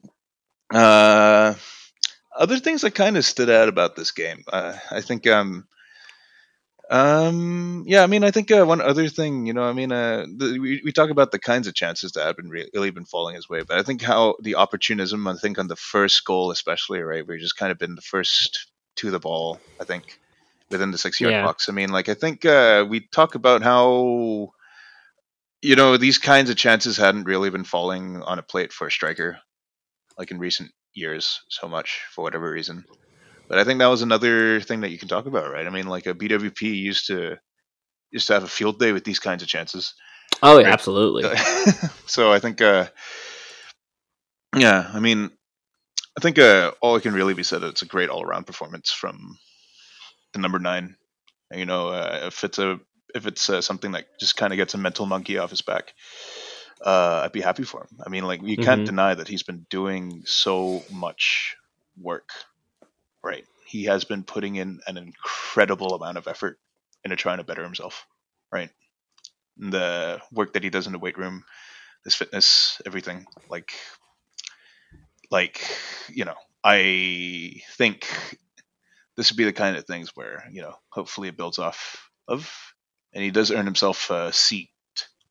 [0.72, 1.54] uh,
[2.36, 5.66] other things that kind of stood out about this game, uh, I think, um,
[6.90, 10.26] um, yeah, I mean, I think uh, one other thing, you know, I mean, uh,
[10.36, 13.06] the, we we talk about the kinds of chances that have been re- really been
[13.06, 16.50] falling his way, but I think how the opportunism, I think on the first goal
[16.50, 20.04] especially, right, where just kind of been the first to the ball, I think
[20.70, 21.40] within the six yard Yeah.
[21.40, 21.68] box.
[21.68, 24.50] I mean, like I think uh, we talk about how
[25.62, 28.90] you know these kinds of chances hadn't really been falling on a plate for a
[28.92, 29.38] striker
[30.18, 32.86] like in recent years so much for whatever reason
[33.48, 35.86] but i think that was another thing that you can talk about right i mean
[35.86, 37.36] like a bwp used to
[38.10, 39.94] used to have a field day with these kinds of chances
[40.42, 40.72] oh, yeah, right.
[40.72, 41.24] absolutely.
[42.06, 42.86] so i think uh
[44.56, 45.30] yeah i mean
[46.16, 49.36] i think uh all it can really be said it's a great all-around performance from
[50.32, 50.96] the number nine
[51.52, 52.78] you know uh, if it's a
[53.14, 55.92] if it's uh, something that just kind of gets a mental monkey off his back
[56.84, 58.86] uh i'd be happy for him i mean like you can't Mhm.
[58.86, 61.56] deny that he's been doing so much
[62.00, 62.30] work
[63.24, 63.46] right.
[63.66, 66.58] He has been putting in an incredible amount of effort
[67.04, 68.06] into trying to better himself.
[68.52, 68.70] Right.
[69.58, 71.44] The work that he does in the weight room
[72.04, 73.26] his fitness everything.
[73.50, 73.72] Like
[75.30, 75.60] like
[76.08, 78.06] you know i think
[79.16, 82.52] this would be the kind of things where you know hopefully it builds off of
[83.12, 84.70] and he does earn himself a seat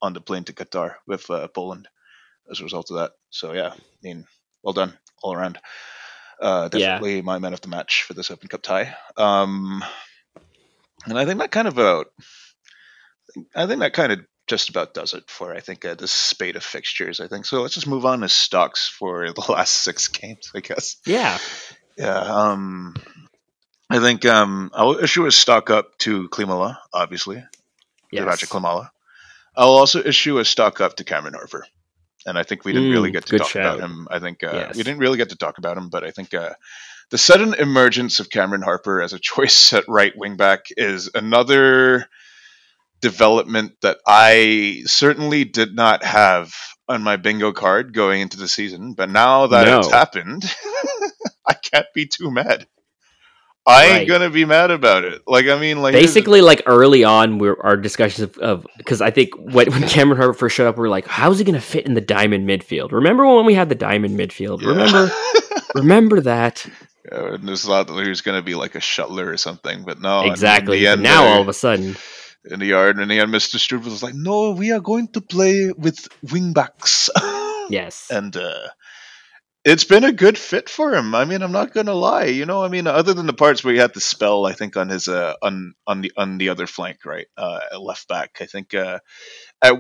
[0.02, 1.88] on the plane to qatar with uh, poland
[2.52, 3.12] as a result of that.
[3.30, 4.26] So yeah i mean
[4.64, 5.60] well done all around
[6.42, 6.80] uh, Yeah.
[6.80, 9.84] definitely my man of the match for this open cup tie um,
[11.06, 12.08] and i think that kind of about
[13.56, 16.58] i think that kind of just about does it for I think uh, this spate
[16.58, 17.22] of fixtures.
[17.22, 17.62] I think so.
[17.62, 20.52] Let's just move on to stocks for the last six games.
[20.54, 20.98] I guess.
[21.06, 21.38] Yeah.
[21.98, 22.18] Yeah.
[22.20, 22.94] Um,
[23.90, 27.48] I think um, I'll issue a stock up to Klimala, obviously, to
[28.12, 28.26] Yes.
[28.26, 28.90] Patrick Klimala.
[29.56, 31.66] I'll also issue a stock up to Cameron Harper,
[32.26, 34.08] and I think we didn't really Mm, get to talk about him.
[34.12, 34.76] I think uh, Yes.
[34.78, 36.54] we didn't really get to talk about him, but I think uh,
[37.10, 42.08] the sudden emergence of Cameron Harper as a choice at right wing back is another
[43.02, 46.54] development that I certainly did not have
[46.88, 48.94] on my bingo card going into the season.
[48.94, 49.80] But now that No.
[49.80, 50.44] it's happened,
[51.48, 52.66] I can't be too mad.
[53.66, 54.08] I ain't Right.
[54.08, 55.22] gonna be mad about it.
[55.26, 59.36] Like I mean, like Basically, like early on, we're our discussions of because I think
[59.38, 61.86] when, when Cameron Harper first showed up, we are like, "How's he going to fit
[61.86, 64.62] in the diamond midfield?" Remember when we had the diamond midfield?
[64.62, 64.68] Yeah.
[64.70, 65.12] Remember,
[65.76, 66.66] remember that
[67.10, 69.84] Yeah, and there's a lot that he going to be like a shuttler or something,
[69.86, 70.24] but no.
[70.30, 70.80] exactly.
[70.80, 71.96] the end now all of a sudden,
[72.46, 73.56] in the yard, and the end, Mr.
[73.56, 77.10] Struber was like, "No, we are going to play with wingbacks,"
[77.70, 78.68] yes, and uh,
[79.66, 81.16] it's been a good fit for him.
[81.16, 82.26] I mean, I'm not to lie.
[82.26, 84.76] You know, I mean, other than the parts where he had the spell, I think
[84.76, 88.46] on his uh, on on the on the other flank, right, uh, left back, I
[88.46, 89.00] think uh,
[89.62, 89.76] at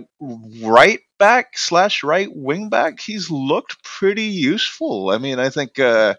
[0.61, 5.09] right back slash right wing back, he's looked pretty useful.
[5.09, 5.79] I mean, I think.
[5.79, 6.15] Uh,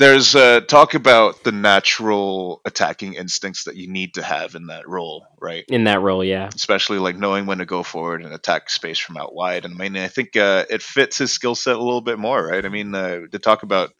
[0.00, 4.88] there's uh, talk about the natural attacking instincts that you need to have in that
[4.88, 5.64] role, right?
[5.68, 6.48] In that role, yeah.
[6.54, 9.66] Especially like knowing when to go forward and attack space from out wide.
[9.66, 12.44] And I mean, I think uh, it fits his skill set a little bit more,
[12.46, 12.64] right?
[12.64, 13.90] I mean, uh, to talk about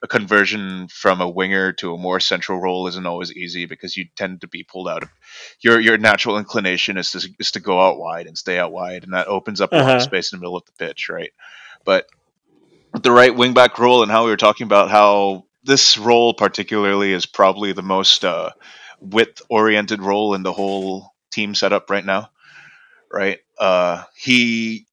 [0.00, 4.06] a conversion from a winger to a more central role isn't always easy because you
[4.14, 5.08] tend to be pulled out of
[5.60, 9.02] your your natural inclination is to is to go out wide and stay out wide,
[9.02, 9.96] and that opens up a lot Uh-huh.
[9.96, 11.32] of space in the middle of the pitch, right?
[11.84, 12.06] But
[13.02, 17.12] the right wing back role and how we were talking about how this role particularly
[17.12, 18.50] is probably the most uh,
[19.00, 22.30] width oriented role in the whole team setup right now
[23.10, 23.38] right?
[23.58, 24.86] Uh, he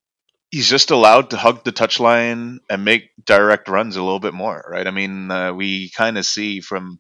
[0.51, 4.63] he's just allowed to hug the touchline and make direct runs a little bit more
[4.69, 4.87] right?
[4.87, 6.99] I mean uh, we kind of see from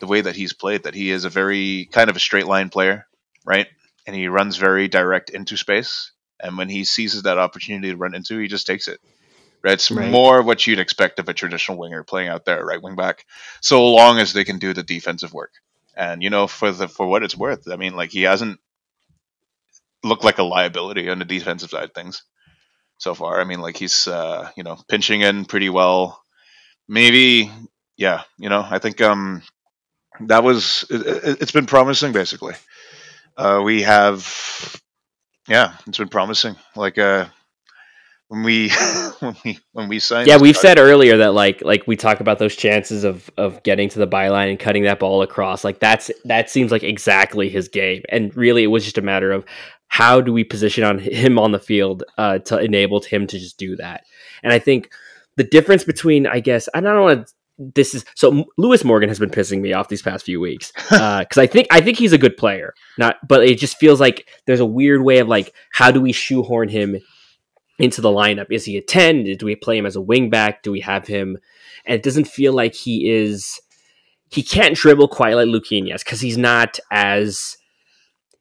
[0.00, 2.70] the way that he's played that he is a very kind of a straight line
[2.70, 3.06] player
[3.44, 3.68] right?
[4.06, 6.12] And he runs very direct into space.
[6.42, 9.00] And when he seizes that opportunity to run into he just takes it
[9.62, 9.74] right?
[9.74, 10.10] It's Right.
[10.10, 13.26] more what you'd expect of a traditional winger playing out there, right wing back,
[13.60, 15.52] so long as they can do the defensive work.
[15.96, 18.60] And you know, for the for what it's worth, I mean, like he hasn't
[20.04, 22.22] looked like a liability on the defensive side of things
[22.98, 23.40] so far.
[23.40, 26.22] I mean, like he's uh, you know pinching in pretty well.
[26.88, 27.50] Maybe,
[27.96, 29.42] yeah, you know, I think um
[30.22, 32.54] that was it, it, it's been promising basically.
[33.36, 34.80] Uh, we have,
[35.48, 36.56] yeah, it's been promising.
[36.76, 37.26] Like uh,
[38.30, 38.68] when we
[39.18, 42.38] when we when we signed, Yeah, we've said earlier that like like we talk about
[42.38, 45.64] those chances of of getting to the byline and cutting that ball across.
[45.64, 48.02] Like that's that seems like exactly his game.
[48.08, 49.44] And really, it was just a matter of
[49.88, 53.58] how do we position on him on the field uh, to enable him to just
[53.58, 54.04] do that.
[54.44, 54.92] And I think
[55.36, 57.24] the difference between I guess I don't know.
[57.58, 58.46] This is so.
[58.56, 61.80] Lewis Morgan has been pissing me off these past few weeks because I think I
[61.80, 62.74] think he's a good player.
[62.96, 66.12] Not, but it just feels like there's a weird way of like how do we
[66.12, 67.00] shoehorn him
[67.80, 68.46] into the lineup?
[68.50, 69.24] Is he a 10?
[69.36, 70.62] Do we play him as a wing back?
[70.62, 71.38] Do we have him?
[71.84, 73.60] And it doesn't feel like he is.
[74.30, 77.56] He can't dribble quite like Luquinhas because he's not as.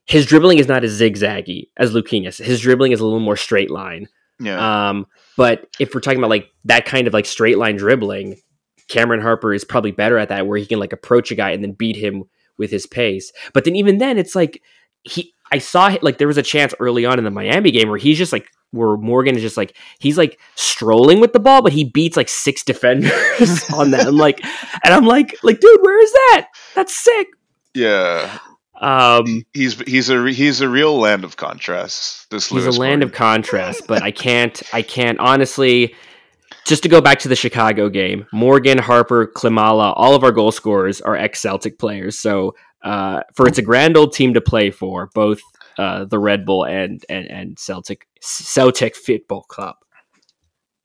[0.05, 2.43] His dribbling is not as zigzaggy as Luquinhas.
[2.43, 4.07] His dribbling is a little more straight line.
[4.39, 5.05] yeah, Um,
[5.37, 8.41] but if we're talking about like that kind of like straight line dribbling,
[8.87, 11.63] Cameron Harper is probably better at that, where he can like approach a guy and
[11.63, 12.23] then beat him
[12.57, 13.31] with his pace.
[13.53, 14.61] But then even then, it's like
[15.03, 15.33] he.
[15.51, 18.17] I saw like there was a chance early on in the Miami game where he's
[18.17, 21.83] just like where Morgan is just like he's like strolling with the ball, but he
[21.85, 24.07] beats like six defenders on that.
[24.07, 24.43] I'm like,
[24.83, 26.47] and I'm like, like dude, where is that?
[26.75, 27.27] That's sick.
[27.73, 28.37] yeah.
[28.81, 32.25] Um, He's he's a he's a real land of contrasts.
[32.31, 33.17] This he's Lewis a land of Morgan.
[33.17, 35.93] contrast, but I can't, I can't honestly.
[36.65, 40.51] Just to go back to the Chicago game, Morgan, Harper, Klimala, all of our goal
[40.51, 42.17] scorers are ex Celtic players.
[42.19, 45.41] So uh, for it's a grand old team to play for, both
[45.77, 49.75] uh, the Red Bull and and and Celtic Celtic Football Club.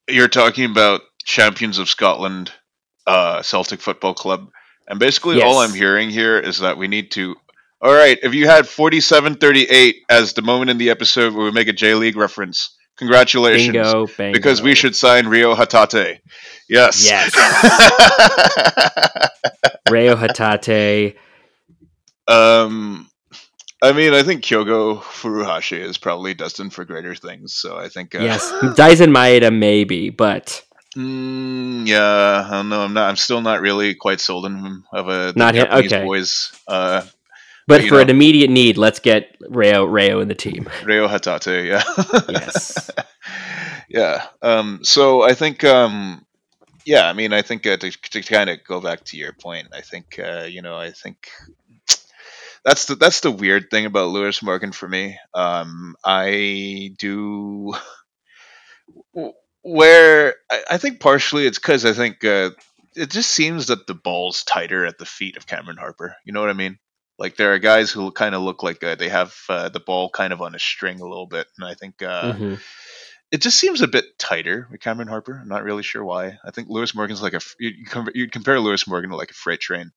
[0.07, 2.51] You're talking about champions of Scotland,
[3.07, 4.49] uh, Celtic Football Club,
[4.87, 7.35] and basically all I'm hearing here is that we need to.
[7.81, 11.67] All right, if you had 47-38 as the moment in the episode where we make
[11.67, 14.33] a J League reference, congratulations, Bingo, bango.
[14.33, 16.19] because we should sign Reo Hatate.
[16.69, 17.05] Yes.
[17.05, 17.35] Yes.
[19.89, 21.15] Reo Hatate.
[22.27, 23.09] Um,
[23.81, 27.53] I mean, I think Kyogo Furuhashi is probably destined for greater things.
[27.53, 30.65] So I think, uh, Yes, Daizen Maeda maybe, but
[30.95, 32.81] Mm, yeah, I don't know.
[32.81, 33.09] I'm not.
[33.09, 35.67] I'm still not really quite sold on him of a Not him?
[35.69, 36.03] Okay.
[36.05, 36.53] boys.
[36.67, 37.01] Uh,
[37.67, 38.01] but you for know.
[38.01, 40.69] an immediate need, let's get Reo Reo in the team.
[40.83, 41.67] Reo Hatate.
[41.67, 41.83] Yeah.
[42.29, 42.89] Yes.
[43.89, 44.25] yeah.
[44.41, 44.79] Um.
[44.83, 45.63] So I think.
[45.65, 46.25] Um.
[46.85, 47.09] Yeah.
[47.09, 49.81] I mean, I think uh, to, to kind of go back to your point, I
[49.81, 50.17] think.
[50.17, 51.27] Uh, you know, I think.
[52.65, 55.17] That's the that's the weird thing about Lewis Morgan for me.
[55.33, 57.75] Um, I do
[59.61, 62.51] where I, I think partially it's because I think uh,
[62.95, 66.15] it just seems that the ball's tighter at the feet of Cameron Harper.
[66.25, 66.79] You know what I mean?
[67.17, 70.09] Like there are guys who kind of look like uh, they have uh, the ball
[70.09, 72.59] kind of on a string a little bit, and I think uh, Mhm.
[73.31, 75.39] it just seems a bit tighter with Cameron Harper.
[75.41, 76.37] I'm not really sure why.
[76.43, 79.91] I think Lewis Morgan's like a you'd compare Lewis Morgan to like a freight train,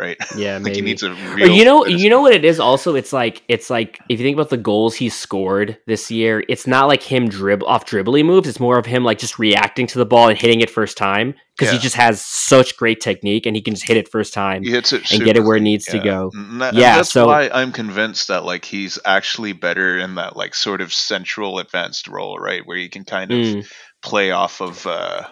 [0.00, 0.16] right?
[0.34, 0.76] Yeah, like maybe.
[0.76, 2.00] he needs a Or you know, finish.
[2.02, 2.58] you know what it is.
[2.58, 6.42] Also, it's like it's like if you think about the goals he scored this year,
[6.48, 8.48] it's not like him dribble off dribbling moves.
[8.48, 11.34] It's more of him like just reacting to the ball and hitting it first time
[11.58, 14.62] because he just has such great technique and he can just hit it first time.
[14.62, 16.30] He hits it and get it where it needs to go.
[16.32, 20.36] And that- Yeah, that's so- why I'm convinced that like he's actually better in that
[20.36, 23.70] like sort of central advanced role, right, where he can kind of Mm,
[24.02, 25.24] play off of uh,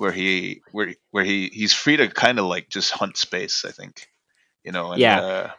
[0.00, 3.66] where he where where he he's free to kind of like just hunt space.
[3.66, 4.08] I think,
[4.64, 5.20] you know, and, Yeah.
[5.20, 5.50] uh,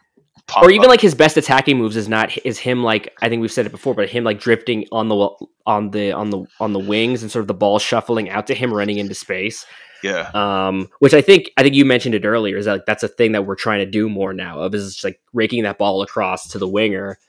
[0.62, 0.90] or even up.
[0.90, 3.72] like his best attacking moves is not is him like I think we've said it
[3.72, 5.30] before, but him like drifting on the
[5.68, 8.56] on the on the on the wings and sort of the ball shuffling out to
[8.56, 9.64] him running into space.
[10.04, 10.32] Yeah.
[10.34, 13.08] Um, which I think I think you mentioned it earlier is that like, that's a
[13.08, 16.02] thing that we're trying to do more now of is just, like raking that ball
[16.02, 17.20] across to the winger.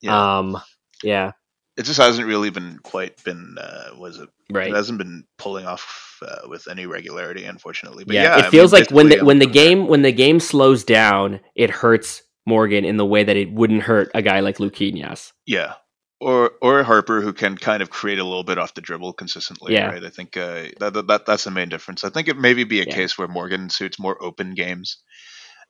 [0.00, 0.38] Yeah.
[0.38, 0.56] Um,
[1.02, 1.32] yeah,
[1.80, 4.68] it just hasn't really been quite been uh, was it right.
[4.68, 8.50] it hasn't been pulling off uh, with any regularity unfortunately but yeah, yeah, it I
[8.50, 12.22] feels mean, like when the when the game when the game slows down, it hurts
[12.46, 15.32] Morgan in the way that it wouldn't hurt a guy like Luquinhas.
[15.46, 15.74] yeah
[16.20, 19.72] or or Harper who can kind of create a little bit off the dribble consistently
[19.74, 19.86] Yeah.
[19.88, 22.64] right I think uh, that, that- that that's the main difference I think it maybe
[22.64, 22.94] be a Yeah.
[22.94, 24.98] case where Morgan suits more open games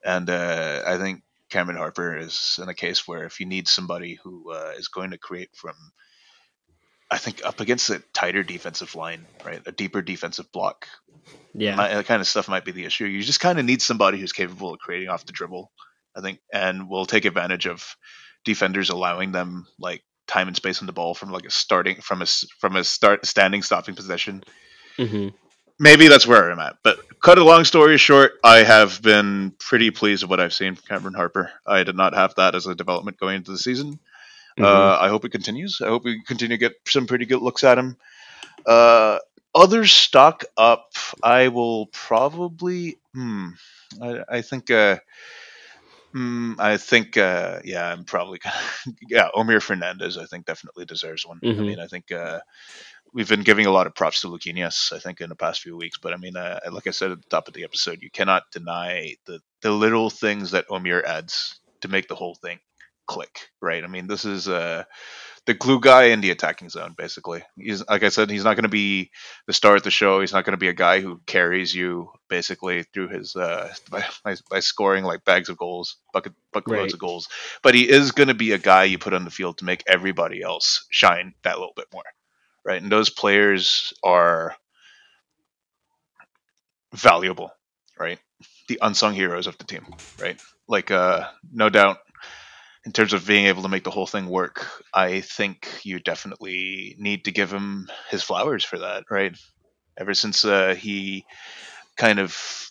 [0.04, 4.18] and uh, I think Cameron Harper is in a case where if you need somebody
[4.22, 5.74] who uh, is going to create from
[7.11, 9.62] I think up against a tighter defensive line, right?
[9.66, 10.86] A deeper defensive block.
[11.55, 13.07] Yeah, might- that kind of stuff might be the issue.
[13.07, 15.72] You just kind of need somebody who's capable of creating off the dribble,
[16.16, 17.84] I think, and will take advantage of
[18.44, 22.22] defenders allowing them like time and space on the ball from like a starting from
[22.22, 22.26] a
[22.61, 24.44] from a start standing stopping position.
[24.98, 25.28] hmm
[25.78, 26.76] Maybe that's where I'm at.
[26.84, 30.75] But cut a long story short, I have been pretty pleased with what I've seen
[30.75, 31.51] from Cameron Harper.
[31.66, 33.99] I did not have that as a development going into the season.
[34.59, 34.64] Mm-hmm.
[34.64, 35.81] Uh, I hope it continues.
[35.81, 37.97] I hope we continue to get some pretty good looks at him.
[38.66, 39.18] Uh,
[39.55, 40.93] other stock up,
[41.23, 42.99] I will probably.
[43.14, 43.49] Hmm,
[44.03, 44.71] I, I think.
[44.71, 44.99] Uh,
[46.12, 47.16] hmm, I think.
[47.16, 48.39] Uh, yeah, I'm probably.
[48.39, 48.57] Gonna,
[49.09, 50.18] yeah, Omir Fernandez.
[50.18, 51.41] I think definitely deserves one.
[51.43, 51.59] I Mhm.
[51.66, 52.12] mean, I think.
[52.12, 52.41] Uh,
[53.12, 55.76] We've been giving a lot of props to Luquinhas, I think, in the past few
[55.76, 55.98] weeks.
[55.98, 58.50] But I mean, uh, like I said at the top of the episode, you cannot
[58.52, 62.61] deny the the little things that Omir adds to make the whole thing
[63.06, 63.82] click, right?
[63.82, 64.84] I mean, this is uh,
[65.46, 67.42] the glue guy in the attacking zone, basically.
[67.56, 69.11] He's like I said, he's not going to be
[69.48, 70.20] the star at the show.
[70.20, 74.04] He's not going to be a guy who carries you basically through his uh, by,
[74.24, 77.28] by, by scoring like bags of goals, bucket bucket loads of goals.
[77.62, 79.82] But he is going to be a guy you put on the field to make
[79.88, 82.04] everybody else shine that little bit more,
[82.64, 82.80] right?
[82.82, 84.56] And those players are
[86.94, 87.50] valuable,
[87.98, 88.18] right?
[88.68, 89.86] The unsung heroes of the team,
[90.20, 90.40] right?
[90.68, 91.98] Like, uh, no doubt,
[92.84, 96.96] in terms of being able to make the whole thing work, I think you definitely
[96.98, 99.36] need to give him his flowers for that, right?
[99.98, 101.24] Ever since uh, he
[101.96, 102.70] kind of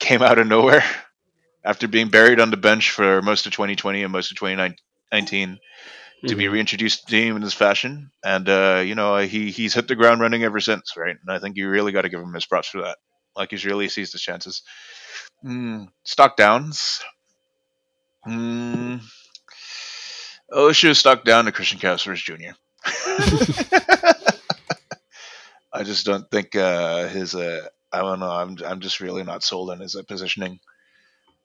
[0.00, 0.84] came out of nowhere
[1.64, 5.58] after being buried on the bench for most of 2020 and most of 2019
[6.26, 6.52] to be Mhm.
[6.52, 10.20] reintroduced to team in this fashion, and uh, you know he he's hit the ground
[10.20, 11.16] running ever since, right?
[11.20, 12.98] And I think you really got to give him his props for that.
[13.36, 14.62] Like he's really seized his chances.
[15.44, 17.02] Mm, stock downs.
[18.26, 19.00] Mm,
[20.50, 22.54] oh, have stuck down to Cristian Casseres Jr.
[25.72, 27.34] I just don't think uh, his.
[27.34, 28.30] Uh, I don't know.
[28.30, 30.58] I'm I'm just really not sold on his uh, positioning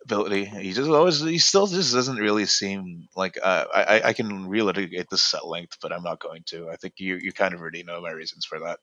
[0.04, 0.46] ability.
[0.46, 1.22] He just always.
[1.22, 3.38] He still just doesn't really seem like.
[3.42, 6.70] Uh, I I- can relitigate this at length, but I'm not going to.
[6.70, 8.80] I think you you kind of already know my reasons for that.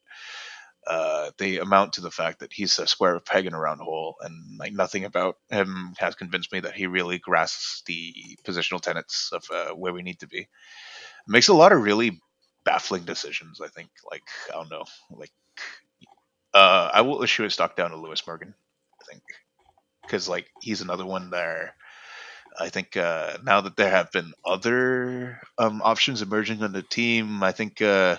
[0.87, 4.17] Uh, they amount to the fact that he's a square peg in a round hole,
[4.21, 8.15] and like nothing about him has convinced me that he really grasps the
[8.47, 10.49] positional tenets of uh, where we need to be.
[11.29, 12.21] Makes a lot of really
[12.65, 13.61] baffling decisions.
[13.61, 15.33] I think, like I don't know, like
[16.55, 18.55] uh, I will issue a stock down to Lewis Morgan.
[19.03, 19.23] I think
[20.07, 21.75] because like he's another one there.
[22.59, 27.43] I think uh, now that there have been other um, options emerging on the team,
[27.43, 28.17] I think uh,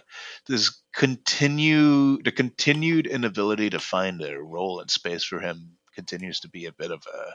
[0.48, 6.50] this continue the continued inability to find a role and space for him continues to
[6.50, 7.34] be a bit of a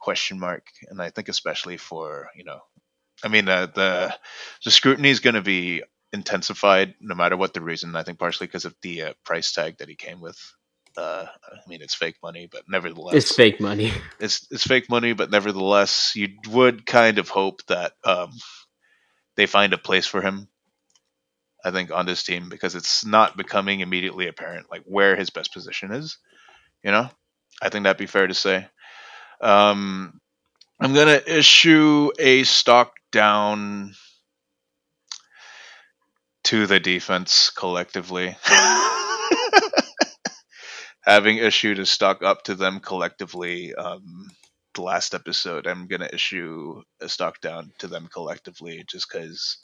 [0.00, 2.60] question mark, and I think especially for you know,
[3.24, 4.16] I mean uh, the
[4.64, 5.82] the scrutiny is going to be
[6.12, 7.96] intensified no matter what the reason.
[7.96, 10.38] I think partially because of the uh, price tag that he came with.
[10.96, 13.92] Uh, I mean, it's fake money, but nevertheless, It's fake money.
[14.20, 18.30] it's it's fake money, but nevertheless, you would kind of hope that um,
[19.36, 20.48] they find a place for him.
[21.64, 25.52] I think on this team because it's not becoming immediately apparent like where his best
[25.52, 26.18] position is.
[26.84, 27.10] You know,
[27.60, 28.66] I think that'd be fair to say.
[29.40, 30.20] Um,
[30.80, 33.94] I'm gonna issue a stock down
[36.44, 38.36] to the defense collectively.
[41.06, 44.28] Having issued a stock up to them collectively um,
[44.74, 49.58] the last episode, I'm gonna issue a stock down to them collectively just because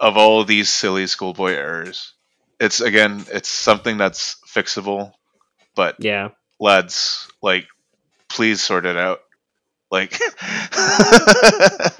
[0.00, 2.14] of all these silly schoolboy errors.
[2.60, 5.12] It's again, it's something that's fixable,
[5.76, 6.30] but Yeah.
[6.60, 7.66] lads, like,
[8.28, 9.20] please sort it out.
[9.90, 10.18] Like,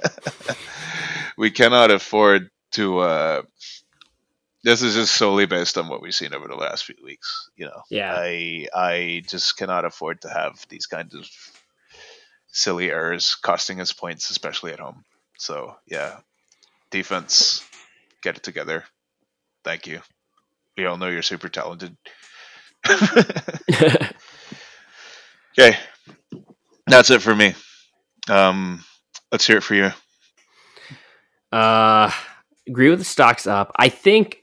[1.39, 2.99] we cannot afford to.
[3.01, 3.43] Uh,
[4.65, 7.51] this is just solely based on what we've seen over the last few weeks.
[7.57, 8.15] You know, Yeah.
[8.17, 11.29] I I just cannot afford to have these kinds of
[12.49, 15.05] silly errors costing us points, especially at home.
[15.39, 16.19] So yeah,
[16.91, 17.65] defense,
[18.23, 18.85] get it together.
[19.65, 20.01] Thank you.
[20.77, 21.97] We all know you're super talented.
[25.59, 25.77] okay,
[26.87, 27.55] that's it for me.
[28.29, 28.85] Um,
[29.33, 29.91] let's hear it for you.
[31.53, 32.11] Uh,
[32.69, 33.73] agree with the stocks up.
[33.77, 34.43] I think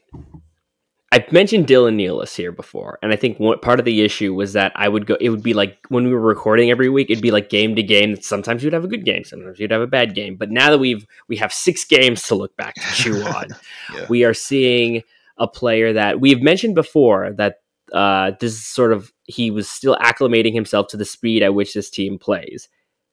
[1.16, 4.70] I've mentioned Dylan Nealis here before, and I think part of the issue was that
[4.74, 5.16] I would go.
[5.18, 7.82] It would be like when we were recording every week, it'd be like game to
[7.82, 8.20] game.
[8.20, 10.36] Sometimes you'd have a good game, sometimes you'd have a bad game.
[10.36, 13.46] But now that we've we have six games to look back to chew on,
[13.94, 14.04] yeah.
[14.10, 15.04] we are seeing
[15.38, 17.60] a player that we've mentioned before that
[17.94, 21.72] uh, this is sort of he was still acclimating himself to the speed at which
[21.72, 22.68] this team plays,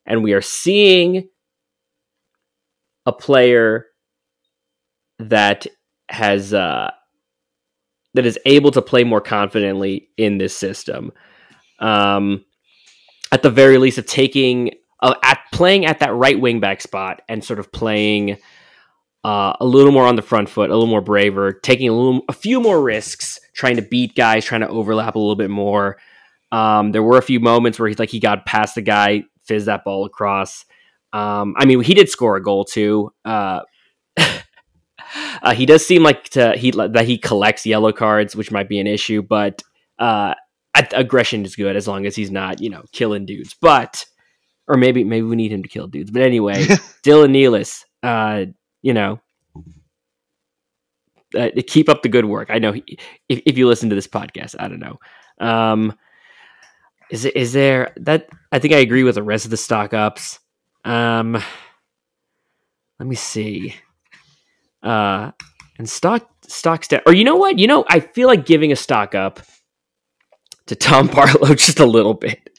[0.06, 1.30] and we are seeing
[3.06, 3.86] a player
[5.20, 5.68] that
[6.10, 6.92] has uh,
[8.14, 11.12] that is able to play more confidently in this system.
[11.80, 12.46] Um,
[13.32, 17.22] at the very least, of taking uh, at playing at that right wing back spot
[17.28, 18.38] and sort of playing
[19.24, 22.22] uh, a little more on the front foot, a little more braver, taking a little
[22.30, 25.98] a few more risks, trying to beat guys, trying to overlap a little bit more.
[26.52, 29.66] Um, there were a few moments where he's like he got past the guy, fizzed
[29.68, 30.66] that ball across.
[31.14, 33.12] Um, I mean, he did score a goal too.
[33.26, 33.62] Uh,
[35.42, 38.80] uh, he does seem like to, he that he collects yellow cards, which might be
[38.80, 39.62] an issue, but
[40.00, 40.34] uh,
[40.94, 43.56] aggression is good as long as he's not, you know, killing dudes.
[43.60, 44.06] But
[44.68, 46.12] or maybe maybe we need him to kill dudes.
[46.12, 46.56] But anyway,
[47.04, 48.46] Dylan Nealis, uh,
[48.82, 49.20] you know,
[51.38, 52.50] uh, keep up the good work.
[52.50, 52.84] I know he,
[53.30, 55.00] if, if you listen to this podcast, I don't know.
[55.40, 55.98] Um,
[57.12, 60.40] is is there that I think I agree with the rest of the stock ups.
[60.86, 61.34] Um,
[63.00, 63.76] let me see.
[64.84, 65.32] Uh,
[65.78, 67.02] and stock stocks down.
[67.06, 67.58] Or you know what?
[67.58, 69.40] You know, I feel like giving a stock up
[70.68, 72.50] to Tom Barlow just a little bit.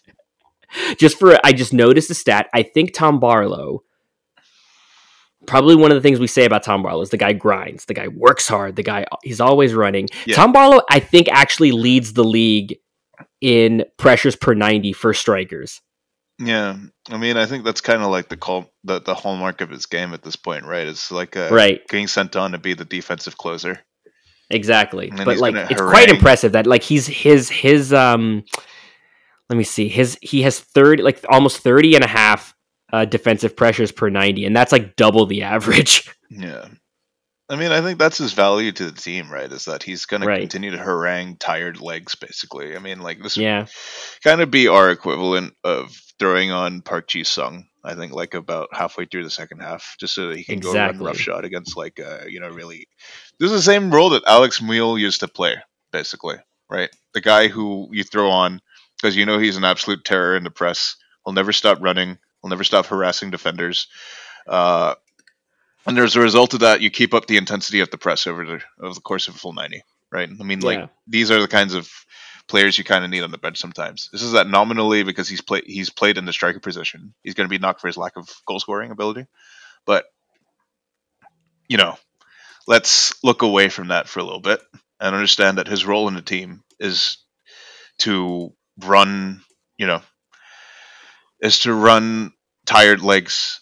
[0.99, 2.49] just for I just noticed the stat.
[2.53, 3.83] I think Tom Barlow.
[5.47, 7.93] Probably one of the things we say about Tom Barlow is the guy grinds, the
[7.93, 10.09] guy works hard, the guy he's always running.
[10.25, 10.37] Yeah.
[10.37, 12.79] Tom Barlow, I think, actually leads the league
[13.43, 15.83] in pressures per ninety for strikers.
[16.39, 16.76] Yeah,
[17.11, 19.87] I mean, I think that's kind of like the call, the the hallmark of his
[19.87, 20.87] game at this point, right?
[20.87, 23.80] It's like uh, right getting sent on to be the defensive closer.
[24.51, 25.91] Exactly, but like it's harangue.
[25.91, 28.45] quite impressive that like he's his his um.
[29.51, 29.89] Let me see.
[29.89, 32.55] His he has thirty like almost 30 and a half
[32.93, 36.11] uh, defensive pressures per ninety, and that's like double the average.
[36.30, 36.66] Yeah,
[37.49, 39.51] I mean, I think that's his value to the team, right?
[39.53, 40.37] Is that he's going right.
[40.37, 42.74] to continue to harangue tired legs, basically.
[42.74, 43.66] I mean, like this yeah.
[44.22, 47.67] kind of be our equivalent of throwing on Park Ji Sung.
[47.85, 50.99] I think like about halfway through the second half, just so that he can exactly.
[50.99, 52.89] go run roughshod against like uh, you know really.
[53.39, 55.57] This is the same role that Alex Muyl used to play,
[55.93, 56.37] basically,
[56.71, 56.91] right?
[57.12, 58.61] The guy who you throw on
[58.97, 60.97] because you know he's an absolute terror in the press.
[61.25, 62.19] He'll never stop running.
[62.43, 63.87] He'll never stop harassing defenders.
[64.47, 64.95] Uh,
[65.87, 68.45] and as a result of that, you keep up the intensity of the press over
[68.45, 70.29] the over the course of a full ninety, right?
[70.29, 70.87] I mean, like yeah.
[71.07, 71.91] these are the kinds of
[72.49, 74.09] players you kind of need on the bench sometimes.
[74.12, 77.14] This is that nominally because he's played he's played in the striker position.
[77.22, 79.26] He's going to be knocked for his lack of goal scoring ability,
[79.86, 80.05] but
[81.68, 81.97] you know,
[82.66, 84.61] let's look away from that for a little bit
[85.01, 87.18] and understand that his role in the team is
[87.99, 89.42] to run,
[89.78, 90.03] you know,
[91.40, 92.32] is to run
[92.66, 93.61] tired legs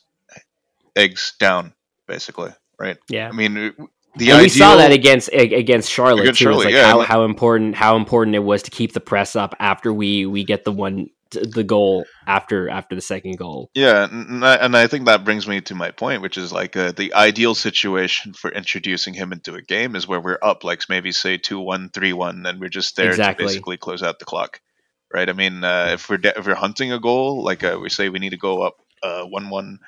[0.94, 1.72] eggs down
[2.06, 2.98] basically, right?
[3.08, 3.28] Yeah.
[3.28, 3.72] I mean,
[4.16, 6.44] the ideal, we saw that against against Charlotte against too.
[6.44, 9.54] Charlotte, like yeah, how, how important how important it was to keep the press up
[9.58, 13.70] after we we get the one the goal after after the second goal.
[13.74, 16.76] Yeah, and I, and I think that brings me to my point, which is like
[16.76, 20.82] uh, the ideal situation for introducing him into a game is where we're up, like
[20.88, 23.44] maybe say two one, three one, and we're just there exactly.
[23.44, 24.60] to basically close out the clock,
[25.12, 25.28] right?
[25.28, 28.08] I mean, uh, if we're de- if we're hunting a goal, like uh, we say,
[28.08, 29.78] we need to go up uh, one one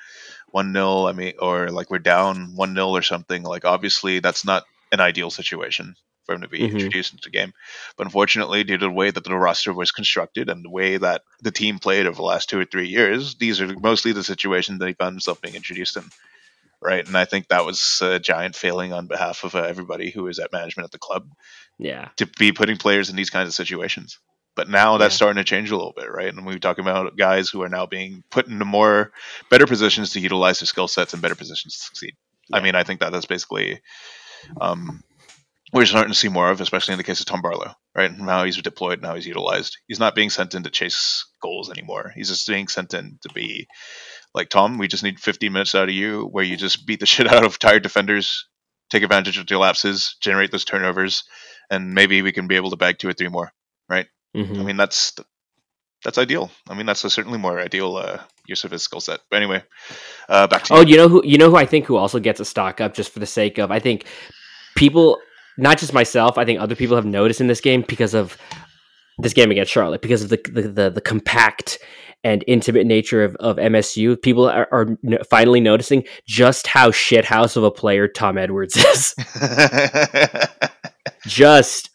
[0.55, 1.05] one nil.
[1.05, 3.43] I mean, or like we're down one nil or something.
[3.43, 6.77] Like obviously that's not an ideal situation for him to be mm-hmm.
[6.77, 7.51] introduced into the game.
[7.97, 11.23] But unfortunately, due to the way that the roster was constructed and the way that
[11.41, 14.79] the team played over the last two or three years, these are mostly the situations
[14.79, 16.05] that he found himself being introduced in.
[16.81, 20.27] Right, and I think that was a giant failing on behalf of uh, everybody who
[20.27, 21.27] is at management at the club.
[21.77, 24.19] Yeah, to be putting players in these kinds of situations.
[24.55, 25.17] But now that's yeah.
[25.17, 26.33] starting to change a little bit, right?
[26.33, 29.11] And we're talking about guys who are now being put into more
[29.49, 32.15] better positions to utilize their skill sets and better positions to succeed.
[32.49, 32.57] Yeah.
[32.57, 33.81] I mean, I think that that's basically
[34.61, 35.03] um,
[35.73, 38.17] we're starting to see more of, especially in the case of Tom Barlow, right?
[38.17, 39.77] Now he's deployed, now he's utilized.
[39.87, 42.13] He's not being sent in to chase goals anymore.
[42.15, 43.67] He's just being sent in to be
[44.33, 44.77] like Tom.
[44.77, 47.43] We just need 15 minutes out of you where you just beat the shit out
[47.43, 48.47] of tired defenders,
[48.89, 51.23] take advantage of the lapses, generate those turnovers,
[51.69, 53.51] and maybe we can be able to bag two or three more,
[53.89, 54.07] right?
[54.35, 54.59] Mm-hmm.
[54.59, 55.13] I mean, that's
[56.03, 56.51] that's ideal.
[56.69, 59.21] I mean, that's a certainly more ideal uh, use of his skill set.
[59.29, 59.63] But anyway,
[60.29, 60.87] uh, back to oh, you.
[60.87, 63.11] you know who you know who I think who also gets a stock up just
[63.11, 64.05] for the sake of I think
[64.75, 65.17] people,
[65.57, 68.37] not just myself, I think other people have noticed in this game because of
[69.17, 71.79] this game against Charlotte because of the the, the, the compact
[72.25, 74.19] and intimate nature of, of MSU.
[74.19, 74.97] People are, are
[75.29, 79.13] finally noticing just how shithouse of a player Tom Edwards is.
[81.27, 81.91] just,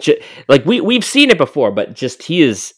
[0.00, 2.74] just like we we've seen it before, but just he is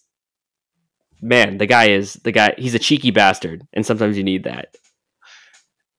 [1.21, 1.59] man.
[1.59, 2.55] The guy is the guy.
[2.57, 4.77] He's a cheeky bastard, and sometimes you need that.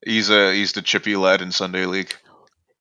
[0.06, 2.14] He's a he's the chippy lad in Sunday League.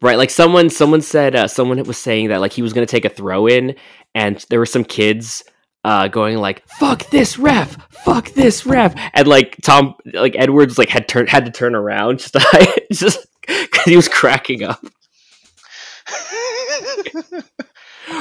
[0.01, 2.91] Right, like someone someone said uh, someone was saying that like he was going to
[2.91, 3.75] take a throw in,
[4.15, 5.43] and there were some kids
[5.85, 10.89] uh, going like "fuck this ref, fuck this ref," and like Tom like Edwards like
[10.89, 14.85] had turned had to turn around just to, just because he was cracking up.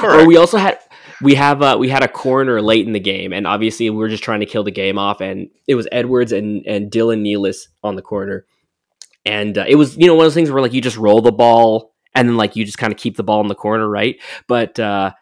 [0.02, 0.78] or we also had
[1.22, 4.08] we have uh, we had a corner late in the game, and obviously we were
[4.08, 7.68] just trying to kill the game off, and it was Edwards and and Dylan Nealis
[7.82, 8.46] on the corner
[9.24, 11.20] and uh, it was you know one of those things where like you just roll
[11.20, 13.88] the ball and then like you just kind of keep the ball in the corner,
[13.88, 14.16] right?
[14.46, 15.12] But uh,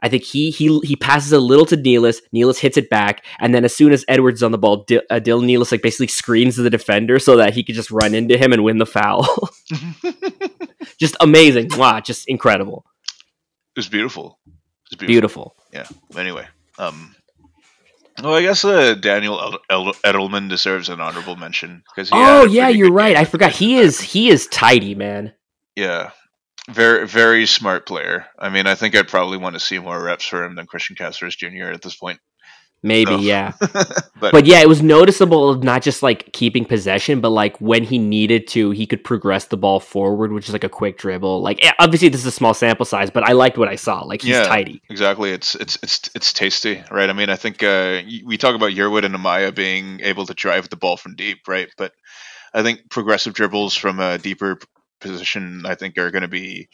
[0.00, 2.20] I think he he he passes a little to Nealis.
[2.34, 5.00] Nealis hits it back, and then as soon as Edwards is on the ball, D-
[5.10, 8.36] uh, Dylan Nealis like basically screens the defender so that he could just run into
[8.36, 9.26] him and win the foul.
[10.98, 11.68] just amazing!
[11.76, 12.84] Wow, just incredible.
[13.74, 14.38] It was beautiful.
[14.46, 14.52] It
[14.90, 15.54] was beautiful.
[15.72, 15.92] beautiful.
[16.12, 16.20] Yeah.
[16.20, 16.46] Anyway,
[16.78, 17.14] um,
[18.22, 22.10] well, I guess uh, Daniel Edelman deserves an honorable mention because.
[22.12, 23.16] Oh yeah, you're right.
[23.16, 25.32] I forgot he is he is tidy, man.
[25.74, 26.10] Yeah,
[26.70, 28.26] very very smart player.
[28.38, 30.96] I mean, I think I'd probably want to see more reps for him than Cristian
[30.96, 31.72] Casseres Jr.
[31.72, 32.20] at this point.
[32.84, 33.52] Maybe, yeah.
[34.20, 37.98] but, but yeah, it was noticeable not just like keeping possession, but like when he
[37.98, 41.42] needed to, he could progress the ball forward, which is like a quick dribble.
[41.42, 44.02] Like obviously this is a small sample size, but I liked what I saw.
[44.02, 44.82] Like he's yeah, tidy.
[44.90, 45.30] Exactly.
[45.30, 47.08] It's it's it's it's tasty, right?
[47.08, 50.68] I mean, I think uh, we talk about Yearwood and Amaya being able to drive
[50.68, 51.68] the ball from deep, right?
[51.76, 51.92] But
[52.52, 54.58] I think progressive dribbles from a deeper
[55.02, 56.68] position, I think, are going to be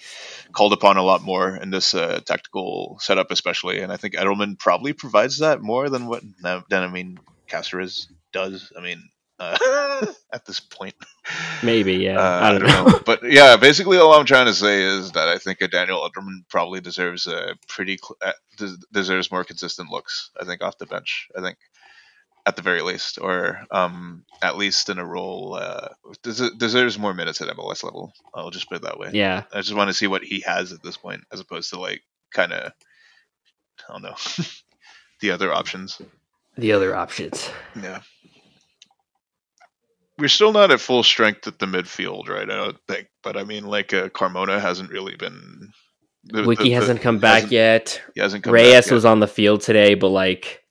[0.53, 3.81] called upon a lot more in this uh, tactical setup, especially.
[3.81, 7.19] And I think Edelman probably provides that more than what than I mean
[7.49, 8.73] Casseres does.
[8.77, 9.03] I mean,
[9.39, 10.95] uh, at this point,
[11.63, 12.19] maybe yeah.
[12.19, 13.01] Uh, I, don't I don't, know.
[13.05, 16.49] but yeah, basically all I'm trying to say is that I think a Daniel Edelman
[16.49, 20.31] probably deserves a pretty cl- uh, deserves more consistent looks.
[20.41, 21.29] I think off the bench.
[21.37, 21.59] I think
[22.49, 25.89] at the very least, or um, at least in a role uh,
[26.23, 28.15] des- deserves more minutes at MLS level.
[28.35, 29.11] I'll just put it that way.
[29.13, 31.79] Yeah, I just want to see what he has at this point, as opposed to
[31.79, 32.73] like kind of,
[33.87, 34.15] I don't know,
[35.21, 36.01] the other options.
[36.57, 37.51] The other options.
[37.81, 38.01] Yeah.
[40.19, 42.51] We're still not at full strength at the midfield, right?
[42.51, 45.71] I don't think, but I mean, like uh, Carmona hasn't really been.
[46.25, 48.03] The, Wiki the, the, hasn't come back hasn't, yet.
[48.15, 50.65] He hasn't come Reyes was on the field today, but like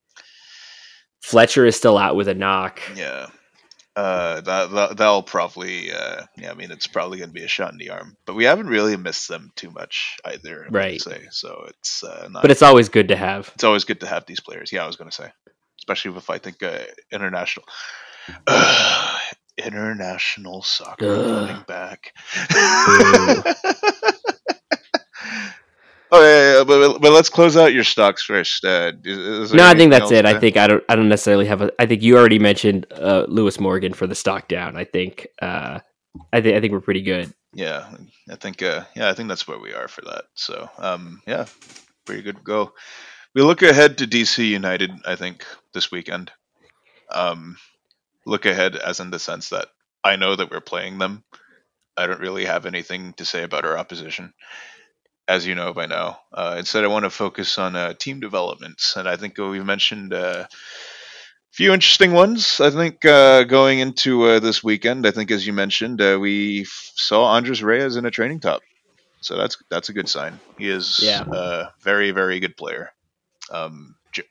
[1.22, 2.82] Fletcher is still out with a knock.
[2.96, 3.28] Yeah.
[3.96, 7.72] Uh, that, that that'll probably uh, yeah I mean it's probably gonna be a shot
[7.72, 11.02] in the arm but we haven't really missed them too much either I right.
[11.02, 11.26] say.
[11.32, 13.52] So it's uh, not, but it's always good to have.
[13.56, 14.72] It's always good to have these players.
[14.72, 15.32] Yeah I was gonna say.
[15.80, 16.78] Especially if I think uh,
[17.12, 17.66] international
[19.58, 22.14] international soccer coming back
[26.12, 28.64] Oh yeah, yeah, but but let's close out your stocks first.
[28.64, 30.26] Uh, is, no, I think that's it.
[30.26, 31.72] I think I don't I don't necessarily have a.
[31.80, 34.78] I think you already mentioned uh, Lewis Morgan for the stock down.
[34.78, 35.80] I think uh,
[36.32, 37.34] I think I think we're pretty good.
[37.54, 37.90] Yeah,
[38.30, 40.26] I think uh, yeah, I think that's where we are for that.
[40.36, 41.46] So um, yeah,
[42.06, 42.74] pretty good go.
[43.36, 44.92] We look ahead to DC United.
[45.06, 46.32] I think this weekend.
[47.10, 47.58] Um,
[48.26, 49.68] look ahead as in the sense that
[50.04, 51.24] I know that we're playing them.
[51.96, 54.34] I don't really have anything to say about our opposition
[55.28, 56.20] as you know by now.
[56.34, 60.14] Uh, instead, I want to focus on uh, team developments, and I think we've mentioned
[60.14, 60.48] uh, a
[61.52, 62.60] few interesting ones.
[62.60, 66.62] I think uh, going into uh, this weekend, I think as you mentioned, uh, we
[66.62, 68.62] f- saw Andres Reyes in a training top,
[69.22, 70.40] so that's that's a good sign.
[70.58, 71.24] He is yeah.
[71.32, 72.92] a very very good player.
[73.52, 74.24] Um, J-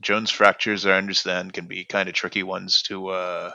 [0.00, 3.52] Jones fractures, I understand, can be kind of tricky ones to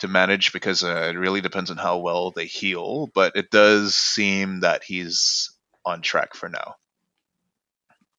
[0.00, 3.10] to manage because uh, it really depends on how well they heal.
[3.14, 5.53] But it does seem that he's
[5.84, 6.74] on track for now.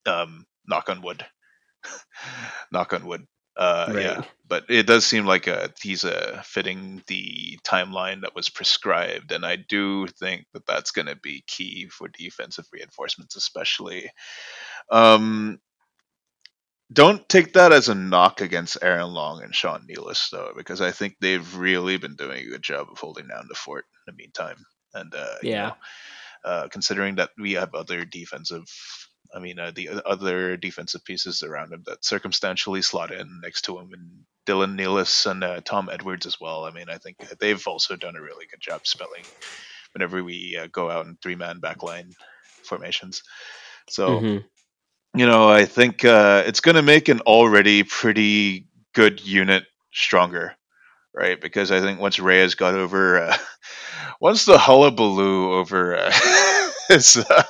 [0.06, 1.26] Um, knock on wood.
[2.72, 3.26] knock on wood.
[3.58, 4.04] Uh, right.
[4.04, 9.32] Yeah, but it does seem like uh, he's uh, fitting the timeline that was prescribed,
[9.32, 14.12] and I do think that that's going to be key for defensive reinforcements, especially.
[14.92, 15.60] Um,
[16.92, 20.92] don't take that as a knock against Aaron Long and Sean Nealis, though, because I
[20.92, 24.18] think they've really been doing a good job of holding down the fort in the
[24.22, 24.58] meantime.
[24.94, 25.76] And uh, yeah, you know,
[26.46, 28.64] uh, considering that we have other defensive,
[29.34, 33.78] I mean, uh, the other defensive pieces around him that circumstantially slot in next to
[33.80, 34.12] him, and
[34.46, 36.66] Dylan Nealis and uh, Tom Edwards as well.
[36.66, 39.24] I mean, I think they've also done a really good job spelling
[39.94, 42.14] whenever we uh, go out in three man backline
[42.64, 43.24] formations.
[43.90, 44.10] So.
[44.10, 45.20] Mm-hmm.
[45.20, 50.56] you know, I think uh, it's going to make an already pretty good unit stronger,
[51.14, 51.40] right?
[51.40, 53.38] Because I think once Reyes got over, uh,
[54.22, 56.12] once the hullabaloo over uh,
[56.90, 57.44] his uh,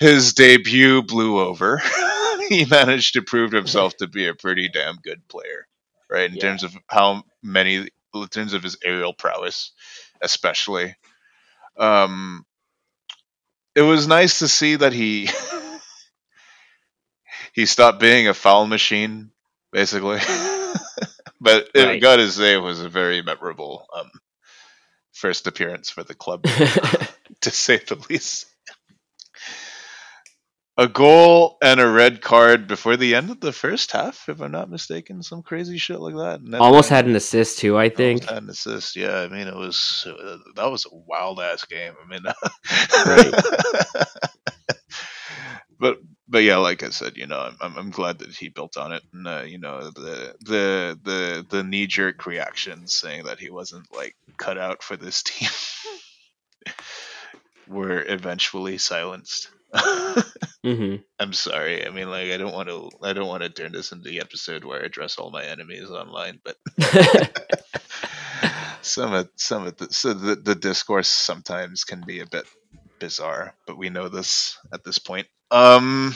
[0.00, 1.82] his debut blew over,
[2.48, 5.66] he managed to prove himself to be a pretty damn good player,
[6.10, 6.30] right?
[6.30, 6.38] In Yeah.
[6.38, 9.72] terms of how many, in terms of his aerial prowess,
[10.22, 10.96] especially.
[11.78, 12.44] Um,
[13.74, 15.28] it was nice to see that he
[17.54, 19.30] he stopped being a foul machine,
[19.72, 20.20] basically.
[21.40, 22.00] but it, Right.
[22.00, 24.10] got to say, it was a very memorable um,
[25.12, 26.44] first appearance for the club,
[27.42, 28.46] to say the least.
[30.76, 34.52] A goal and a red card before the end of the first half, if I'm
[34.52, 35.22] not mistaken.
[35.22, 36.40] Some crazy shit like that.
[36.40, 38.24] And Almost had an assist too, I Almost think.
[38.24, 38.96] had an assist.
[38.96, 41.92] Yeah, I mean, it was uh, that was a wild ass game.
[42.02, 42.22] I mean,
[45.78, 45.98] but
[46.30, 49.02] but yeah, like I said, you know, I'm I'm, glad that he built on it,
[49.12, 53.92] and uh, you know, the the the the knee jerk reactions saying that he wasn't
[53.94, 55.48] like cut out for this team
[57.66, 59.50] were eventually silenced.
[60.64, 61.86] hmm I'm sorry.
[61.86, 62.90] I mean, like, I don't want to.
[63.02, 65.90] I don't want to turn this into the episode where I address all my enemies
[65.90, 66.56] online, but
[68.82, 72.46] some of some of the so the, the discourse sometimes can be a bit
[73.00, 75.26] bizarre, but we know this at this point.
[75.50, 76.14] Um,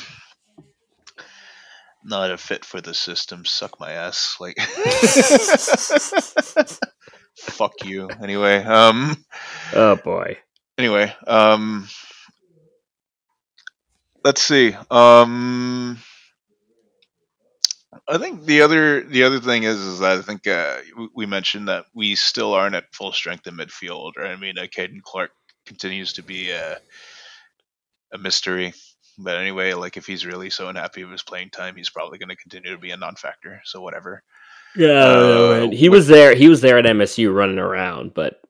[2.05, 3.45] not a fit for the system.
[3.45, 4.37] Suck my ass.
[4.39, 4.57] Like,
[7.39, 8.09] fuck you.
[8.23, 9.17] Anyway, um,
[9.75, 10.39] oh boy.
[10.79, 11.89] anyway, um,
[14.23, 14.77] let's see.
[14.91, 15.99] Um,
[18.07, 20.77] I think the other the other thing is is that I think uh,
[21.15, 24.13] we mentioned that we still aren't at full strength in midfield.
[24.17, 24.33] Right?
[24.33, 25.31] I mean, uh, Caden Clark
[25.65, 26.79] continues to be a,
[28.13, 28.75] a mystery.
[29.19, 32.31] But anyway, like if he's really so unhappy with his playing time, he's probably going
[32.31, 33.61] to continue to be a non-factor.
[33.65, 34.23] So whatever.
[34.77, 36.35] Yeah, Uh, he was there.
[36.35, 38.41] He was there at MSU running around, but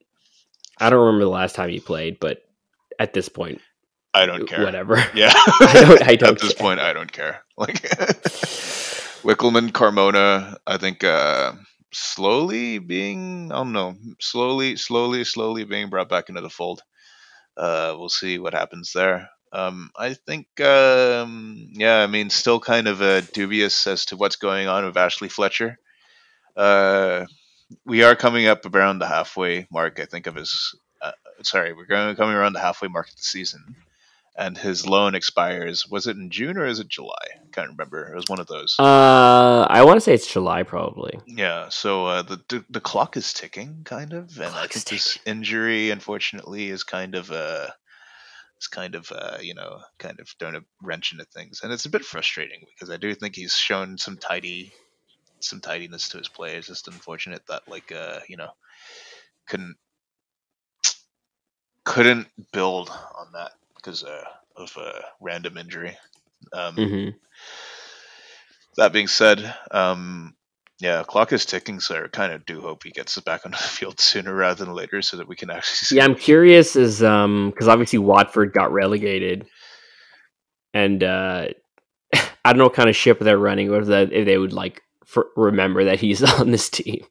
[0.79, 2.19] I don't remember the last time he played.
[2.19, 2.43] But
[2.99, 3.61] at this point,
[4.15, 4.65] I don't care.
[4.65, 4.97] whatever.
[5.15, 5.33] Yeah.
[5.37, 6.63] I don't- I don't At this care.
[6.65, 7.43] point, I don't care.
[7.57, 7.83] Like
[9.23, 11.53] Wikelman, Carmona, I think uh,
[11.93, 16.83] slowly being, I don't know, slowly, slowly, slowly being brought back into the fold.
[17.57, 19.29] Uh, we'll see what happens there.
[19.55, 24.37] Um, I think, um, yeah, I mean, still kind of uh, dubious as to what's
[24.37, 25.79] going on with Ashley Fletcher.
[26.57, 27.27] Uh,
[27.87, 30.75] we are coming up around the halfway mark, I think, of his.
[31.01, 33.77] Uh, sorry, we're going coming around the halfway mark of the season,
[34.37, 35.89] and his loan expires.
[35.89, 37.15] Was it in June or is it July?
[37.35, 38.13] I can't remember.
[38.13, 38.75] It was one of those.
[38.79, 41.19] Uh, I want to say it's July, probably.
[41.27, 45.19] Yeah, so uh, the, the the clock is ticking, kind of, and I think this
[45.25, 47.69] injury, unfortunately, is kind of uh,
[48.65, 51.85] is kind of uh, you know, kind of thrown a wrench into things, and it's
[51.87, 54.73] a bit frustrating because I do think he's shown some tidy,
[55.41, 56.57] some tidiness to his play.
[56.57, 58.51] It's just unfortunate that like uh, you know,
[59.47, 59.77] couldn't
[61.85, 64.25] couldn't build on that because uh,
[64.57, 65.97] of a random injury.
[66.53, 67.09] Um, hmm
[68.77, 70.35] that being said, um,
[70.81, 73.63] yeah, clock is ticking, so I kind of do hope he gets back onto the
[73.63, 75.97] field sooner rather than later, so that we can actually.
[75.97, 79.47] Yeah, I'm curious, is um, because obviously Watford got relegated,
[80.73, 81.49] and uh,
[82.15, 84.83] I don't know what kind of ship they're running, if, that, if they would like
[85.05, 87.05] for, remember that he's on this team.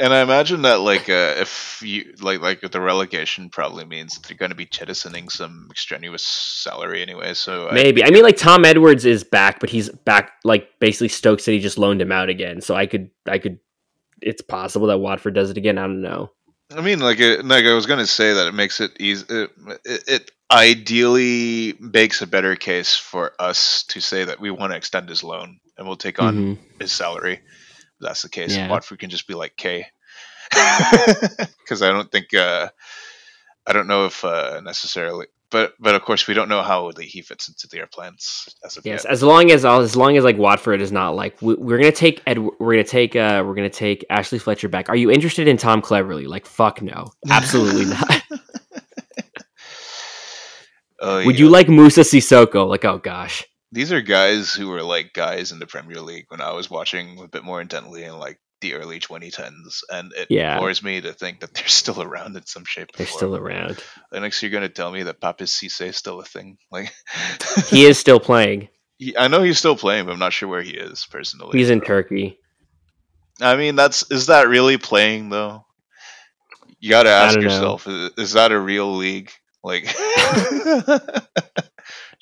[0.00, 4.26] And I imagine that, like, uh, if you like, like the relegation probably means that
[4.26, 7.34] they're going to be jettisoning some extraneous salary anyway.
[7.34, 8.02] So Maybe.
[8.02, 10.32] I mean, like Tom Edwards is back, but he's back.
[10.42, 12.60] Like basically, Stoke City just loaned him out again.
[12.60, 13.60] So I could, I could.
[14.20, 15.78] It's possible that Watford does it again.
[15.78, 16.32] I don't know.
[16.74, 19.26] I mean, like, it, like I was going to say that it makes it easy.
[19.28, 19.50] It,
[19.84, 24.76] it, it ideally makes a better case for us to say that we want to
[24.76, 26.58] extend his loan and we'll take on Mhm.
[26.80, 27.40] his salary.
[28.00, 28.56] If that's the case.
[28.56, 28.68] Yeah.
[28.68, 29.86] Watford can just be like K,
[30.50, 32.68] because I don't think uh,
[33.66, 37.22] I don't know if uh, necessarily, but but of course we don't know how he
[37.22, 39.12] fits into their plans as of Yes, yet.
[39.12, 42.20] as long as as long as like Watford is not like we, we're gonna take
[42.26, 44.88] Ed, we're gonna take uh we're gonna take Ashley Fletcher back.
[44.88, 46.26] Are you interested in Tom Cleverley?
[46.26, 48.22] Like fuck no, absolutely not.
[51.00, 51.44] Oh, Would yeah.
[51.44, 52.66] you like Moussa Sissoko?
[52.66, 53.44] Like oh gosh,
[53.74, 57.18] These are guys who were like guys in the Premier League when I was watching
[57.20, 60.58] a bit more intently in like the early 2010s, and it Yeah.
[60.60, 62.90] bores me to think that they're still around in some shape.
[62.94, 62.98] or form.
[62.98, 63.82] they're still around.
[64.12, 66.56] The next you're gonna tell me that Papiss Cisse is still a thing.
[66.70, 66.94] Like
[67.68, 68.68] He is still playing.
[68.98, 71.58] He- I know he's still playing, but I'm not sure where he is personally.
[71.58, 72.38] He's in Turkey.
[73.40, 75.66] I mean, that's is that really playing though?
[76.78, 79.32] You got to ask yourself: is, is that a real league?
[79.64, 79.92] Like,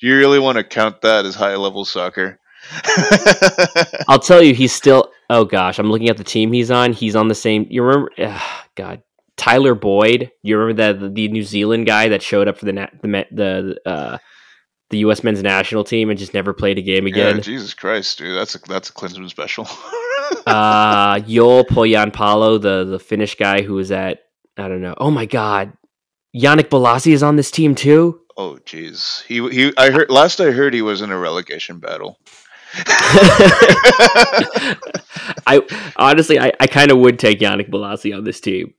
[0.03, 2.37] do you really want to count that as high level soccer?
[4.09, 5.09] I'll tell you, he's still.
[5.29, 6.91] Oh gosh, I'm looking at the team he's on.
[6.91, 7.67] He's on the same.
[7.69, 8.11] You remember?
[8.17, 8.37] Uh,
[8.75, 9.01] God,
[9.37, 10.29] Tyler Boyd.
[10.41, 14.17] You remember that the New Zealand guy that showed up for the the the uh,
[14.89, 15.23] the U.S.
[15.23, 17.37] men's national team and just never played a game again.
[17.37, 19.65] Yeah, Jesus Christ, dude, that's a that's a Klinsmann special.
[20.45, 24.19] uh, Joel Pohjanpalo, the the Finnish guy who was at
[24.57, 24.95] I don't know.
[24.97, 25.71] Oh my God,
[26.35, 28.19] Yannick Bolasie is on this team too.
[28.35, 29.73] Oh jeez, he he.
[29.77, 32.17] I heard last I heard he was in a relegation battle.
[35.45, 35.61] I
[35.95, 38.73] honestly, I, I kind of would take Yannick Bolasie on this team.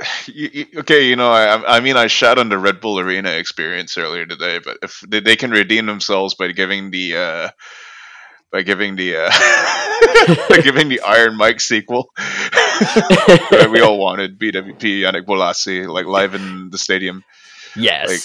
[0.26, 3.30] You, you, okay, you know, I, I mean, I shot on the Red Bull Arena
[3.30, 7.48] experience earlier today, but if they, they can redeem themselves by giving the uh,
[8.50, 9.30] by giving the uh,
[10.48, 12.10] by giving the Iron Mike sequel,
[13.70, 17.22] we all wanted BWP Yannick Bolasie like live in the stadium.
[17.76, 18.20] Yes, like,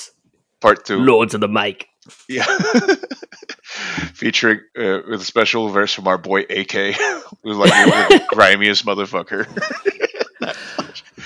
[0.62, 1.88] part two, Lords of the Mic.
[2.28, 2.46] Yeah,
[4.14, 6.72] featuring uh, with a special verse from our boy AK,
[7.44, 9.48] who's like the grimiest motherfucker.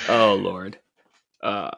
[0.10, 0.78] oh lord.
[1.42, 1.72] Uh,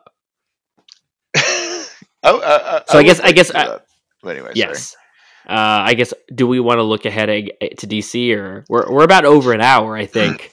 [1.35, 1.81] I,
[2.23, 3.79] I, so I, guess I guess I,
[4.21, 4.95] but anyway, yes.
[5.47, 9.25] Uh, I guess do we want to look ahead to DC or we're we're about
[9.25, 10.51] over an hour, I think.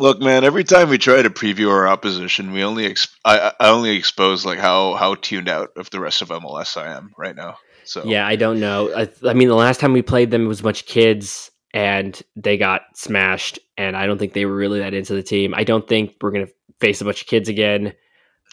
[0.00, 0.44] Look, man.
[0.44, 4.44] Every time we try to preview our opposition, we only exp- I, I only expose
[4.44, 7.56] like how how tuned out of the rest of MLS I am right now.
[7.84, 8.92] So yeah, I don't know.
[8.94, 11.50] I, I mean, the last time we played them, it was a bunch of kids,
[11.72, 13.58] and they got smashed.
[13.76, 15.54] And I don't think they were really that into the team.
[15.54, 16.48] I don't think we're gonna
[16.80, 17.94] face a bunch of kids again.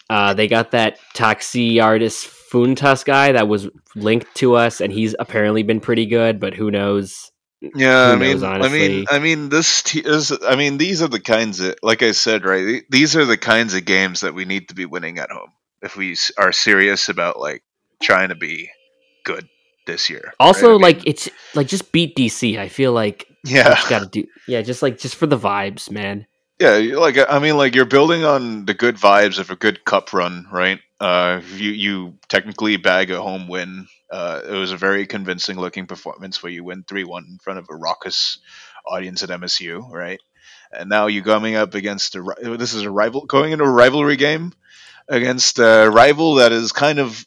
[0.08, 5.62] Uh, they got that Taxiarchis Fountas guy that was linked to us, and he's apparently
[5.62, 6.40] been pretty good.
[6.40, 7.30] But who knows?
[7.74, 10.32] Yeah, I mean, I mean, I mean, this t- is.
[10.46, 12.84] I mean, these are the kinds of, like I said, right?
[12.90, 15.52] These are the kinds of games that we need to be winning at home
[15.82, 17.62] if we are serious about like
[18.02, 18.70] trying to be
[19.24, 19.48] good
[19.86, 20.32] this year.
[20.38, 20.80] Also, right?
[20.80, 22.58] like mean, it's like just beat DC.
[22.58, 26.26] I feel like yeah, got to do yeah, just like just for the vibes, man.
[26.58, 30.12] Yeah, like I mean, like you're building on the good vibes of a good cup
[30.14, 30.80] run, right?
[30.98, 33.88] Uh, you you technically bag a home win.
[34.10, 37.58] Uh, it was a very convincing looking performance where you win three one in front
[37.58, 38.38] of a raucous
[38.86, 40.20] audience at MSU, right?
[40.72, 44.16] And now you're coming up against a this is a rival going into a rivalry
[44.16, 44.54] game
[45.08, 47.26] against a rival that is kind of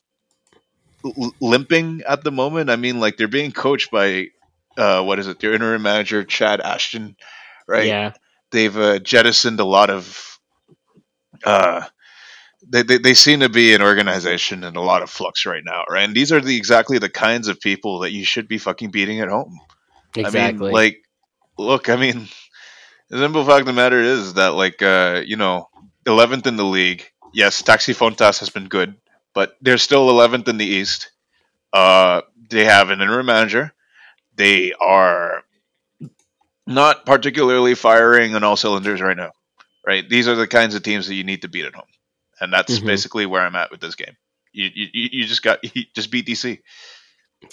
[1.40, 2.72] limping at the moment.
[2.72, 4.30] I mean, like they're being coached by
[4.76, 5.40] uh, what is it?
[5.40, 7.16] Their interim manager Chad Ashton,
[7.68, 7.86] right?
[7.86, 8.14] Yeah
[8.52, 10.40] they've uh, jettisoned a lot of.
[11.44, 11.86] Uh,
[12.68, 15.84] they, they, they seem to be an organization in a lot of flux right now,
[15.90, 16.04] right?
[16.04, 19.22] And these are the exactly the kinds of people that you should be fucking beating
[19.22, 19.60] at home.
[20.16, 20.40] Exactly.
[20.40, 20.98] I mean, like,
[21.58, 22.28] look, I mean,
[23.10, 25.70] the simple fact of the matter is that, like, uh, you know,
[26.06, 27.06] eleventh in the league.
[27.34, 28.96] Yes, Taxi Fountas has been good,
[29.34, 31.12] but they're still eleventh in the East.
[31.72, 33.72] Uh, they have an interim manager.
[34.36, 35.44] They are
[36.70, 39.32] not particularly firing on all cylinders right now.
[39.86, 41.88] Right, these are the kinds of teams that you need to beat at home,
[42.40, 42.86] and that's mm-hmm.
[42.86, 44.16] basically where I'm at with this game.
[44.52, 46.60] You you, you just got you just beat DC.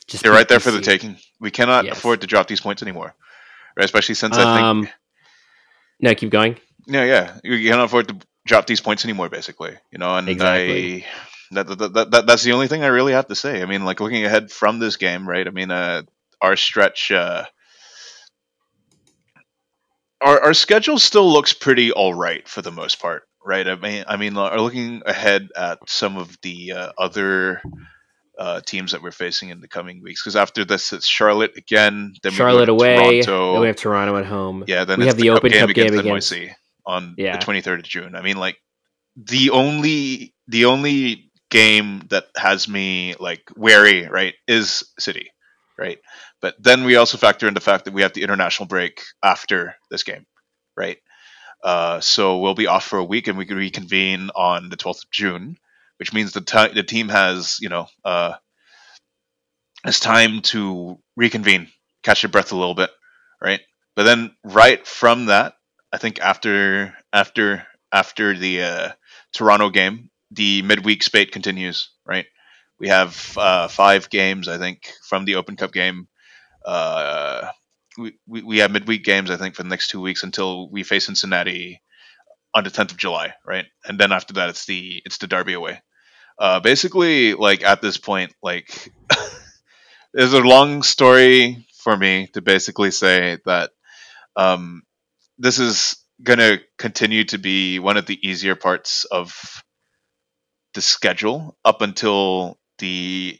[0.06, 0.62] Just They're right there DC.
[0.62, 1.16] for the taking.
[1.40, 1.96] We cannot yes.
[1.96, 3.14] afford to drop these points anymore,
[3.76, 3.84] right?
[3.84, 4.64] Especially since I think.
[4.64, 4.88] Um,
[6.00, 6.58] no, keep going.
[6.86, 9.30] Yeah, yeah, you cannot afford to drop these points anymore.
[9.30, 11.04] Basically, you know, and exactly.
[11.04, 11.06] I.
[11.52, 13.62] That, that, that, that, that's the only thing I really have to say.
[13.62, 15.46] I mean, like looking ahead from this game, right?
[15.46, 16.02] I mean, uh,
[16.40, 17.44] our stretch uh,
[20.20, 23.66] our our schedule still looks pretty all right for the most part, right?
[23.66, 27.62] I mean, I mean, uh, looking ahead at some of the uh, other
[28.38, 32.14] uh, teams that we're facing in the coming weeks, because after this it's Charlotte again,
[32.22, 33.52] then Charlotte away, Toronto.
[33.52, 34.64] then we have Toronto at home.
[34.66, 36.54] Yeah, then we have the, the Open Cup game, against, against NYC
[36.86, 37.36] on yeah.
[37.36, 38.14] the 23rd of June.
[38.14, 38.56] I mean, like
[39.16, 45.30] the only the only game that has me like wary, right, is City,
[45.78, 45.98] right?
[46.46, 49.74] But then we also factor in the fact that we have the international break after
[49.90, 50.26] this game,
[50.76, 50.98] right?
[51.60, 55.02] Uh, so we'll be off for a week and we can reconvene on the 12th
[55.06, 55.56] of June,
[55.96, 58.34] which means the, t- the team has, you know, uh,
[59.82, 61.66] has time to reconvene,
[62.04, 62.90] catch your breath a little bit,
[63.42, 63.62] right?
[63.96, 65.54] But then right from that,
[65.92, 68.88] I think after after after the uh,
[69.32, 72.26] Toronto game, the midweek spate continues, right?
[72.78, 76.06] We have uh, five games, I think, from the Open Cup game
[76.66, 77.48] uh,
[77.96, 80.82] we, we, we have midweek games, I think, for the next two weeks until we
[80.82, 81.80] face Cincinnati
[82.54, 83.66] on the 10th of July, right?
[83.84, 85.80] And then after that, it's the it's the Derby away.
[86.38, 88.90] Uh, basically, like at this point, like
[90.12, 93.70] there's a long story for me to basically say that
[94.36, 94.82] um,
[95.38, 99.62] this is gonna continue to be one of the easier parts of
[100.74, 103.38] the schedule up until the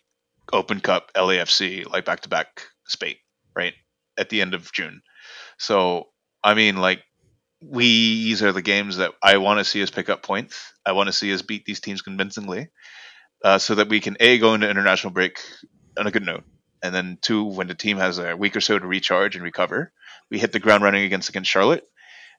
[0.53, 3.19] Open Cup LAFC like back to back spate,
[3.55, 3.75] right?
[4.19, 5.03] At the end of June.
[5.59, 6.09] So
[6.43, 7.03] I mean like
[7.61, 7.85] we
[8.25, 10.73] these are the games that I want to see us pick up points.
[10.85, 12.69] I want to see us beat these teams convincingly,
[13.45, 15.41] uh, so that we can a go into international break
[15.99, 16.45] on a good note,
[16.83, 19.93] and then two, when the team has a week or so to recharge and recover,
[20.31, 21.85] we hit the ground running against against Charlotte,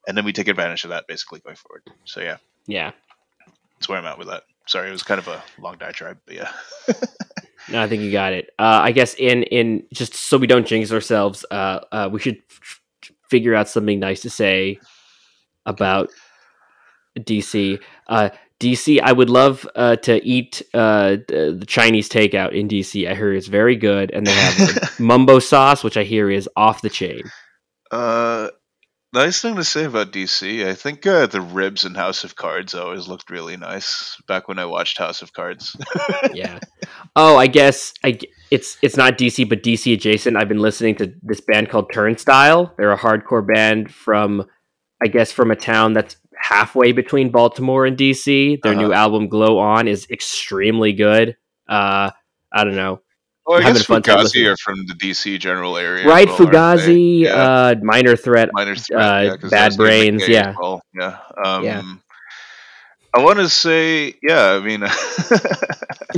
[0.07, 1.83] and then we take advantage of that basically going forward.
[2.05, 2.37] So yeah,
[2.67, 2.91] Yeah.
[3.79, 4.43] that's where I'm at with that.
[4.67, 6.51] Sorry, it was kind of a long diatribe, but yeah.
[7.69, 8.49] No, I think you got it.
[8.57, 12.37] Uh, I guess in in just so we don't jinx ourselves, uh, uh, we should
[12.49, 12.81] f-
[13.29, 14.79] figure out something nice to say
[15.65, 16.09] about
[17.19, 17.79] DC.
[18.07, 18.29] Uh,
[18.59, 23.07] DC, I would love uh, to eat uh, the, the Chinese takeout in DC.
[23.07, 26.81] I hear it's very good, and they have mumbo sauce, which I hear is off
[26.81, 27.21] the chain.
[27.91, 28.49] Uh,
[29.13, 30.65] nice thing to say about DC.
[30.67, 34.59] I think uh, the ribs in House of Cards always looked really nice back when
[34.59, 35.75] I watched House of Cards.
[36.33, 36.59] yeah.
[37.15, 38.19] Oh, I guess I
[38.51, 40.37] it's it's not DC, but DC adjacent.
[40.37, 42.73] I've been listening to this band called Turnstile.
[42.77, 44.45] They're a hardcore band from,
[45.01, 48.61] I guess, from a town that's halfway between Baltimore and DC.
[48.61, 48.93] Their new Uh-huh.
[48.93, 51.35] album Glow On is extremely good.
[51.67, 52.11] Uh,
[52.53, 53.01] I don't know.
[53.49, 54.47] I Having fun time Fugazi listening.
[54.47, 56.05] are from the DC general area.
[56.07, 56.37] right, well.
[56.37, 57.33] Fugazi, Yeah.
[57.35, 58.49] uh, Minor Threat.
[58.53, 60.53] Minor Threat, uh, yeah, Bad Brains, yeah.
[60.59, 60.81] well.
[60.93, 61.17] yeah.
[61.43, 61.81] Um, Yeah.
[63.15, 64.51] I want to say, yeah.
[64.51, 64.81] I mean,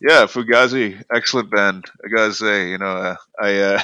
[0.00, 1.84] yeah, Fugazi, excellent band.
[2.04, 3.82] I gotta say, you know, uh, I, uh,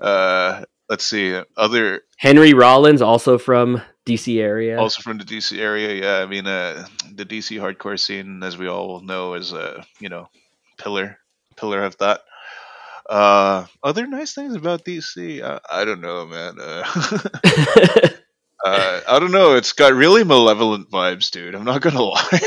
[0.04, 4.78] uh, let's see, other Henry Rollins, also from DC area.
[4.78, 5.94] also from the DC area.
[5.94, 10.08] Yeah, I mean, uh, the DC hardcore scene, as we all know, is a you
[10.08, 10.28] know
[10.78, 11.18] pillar
[11.60, 12.22] pillar of that.
[13.08, 16.56] Uh, other nice things about DC, I, I don't know, man.
[16.60, 16.84] Uh,
[18.64, 19.56] uh, I don't know.
[19.56, 21.54] It's got really malevolent vibes, dude.
[21.54, 22.40] I'm not gonna lie.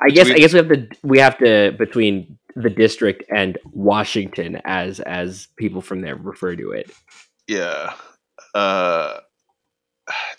[0.00, 4.60] I guess I guess we have to we have to between the district and Washington
[4.64, 6.90] as as people from there refer to it.
[7.48, 7.92] yeah.
[8.54, 9.18] Uh,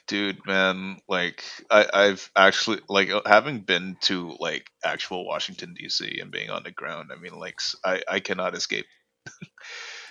[0.08, 0.98] dude, man.
[1.08, 6.20] Like, I, I've actually like uh, having been to like actual Washington D.C.
[6.22, 7.12] and being on the ground.
[7.12, 8.86] I mean, like, I, I cannot escape.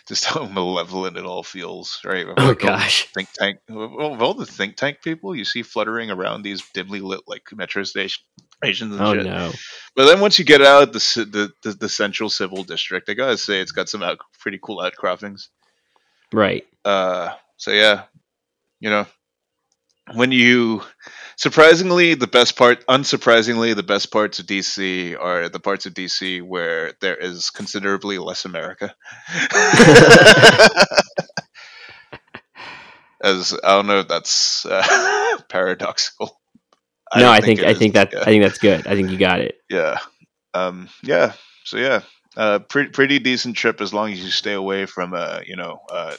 [0.06, 2.26] Just how malevolent it all feels, right?
[2.36, 3.10] Oh all gosh.
[3.14, 7.20] think tank of all the think tank people you see fluttering around these dimly lit
[7.26, 8.20] like metro stations
[8.62, 9.24] and Oh shit.
[9.24, 9.50] no.
[9.96, 13.38] But then once you get out the, the the the central civil district, I gotta
[13.38, 15.48] say it's got some out, pretty cool outcroppings.
[16.34, 16.66] Right.
[16.84, 18.02] Uh, so yeah,
[18.80, 19.06] you know,
[20.12, 20.82] when you
[21.36, 26.42] surprisingly the best part, unsurprisingly the best parts of DC are the parts of DC
[26.42, 28.94] where there is considerably less America.
[33.22, 36.38] As I don't know if that's uh, paradoxical.
[37.16, 38.20] no, I think I is, think that yeah.
[38.20, 38.86] I think that's good.
[38.86, 39.56] I think you got it.
[39.70, 39.98] yeah
[40.52, 41.32] um yeah
[41.64, 42.00] so yeah
[42.36, 45.80] uh pretty pretty decent trip as long as you stay away from uh you know
[45.90, 46.14] uh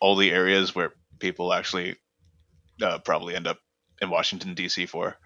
[0.00, 1.96] all the areas where people actually
[2.82, 3.58] uh probably end up
[4.00, 5.16] in washington dc for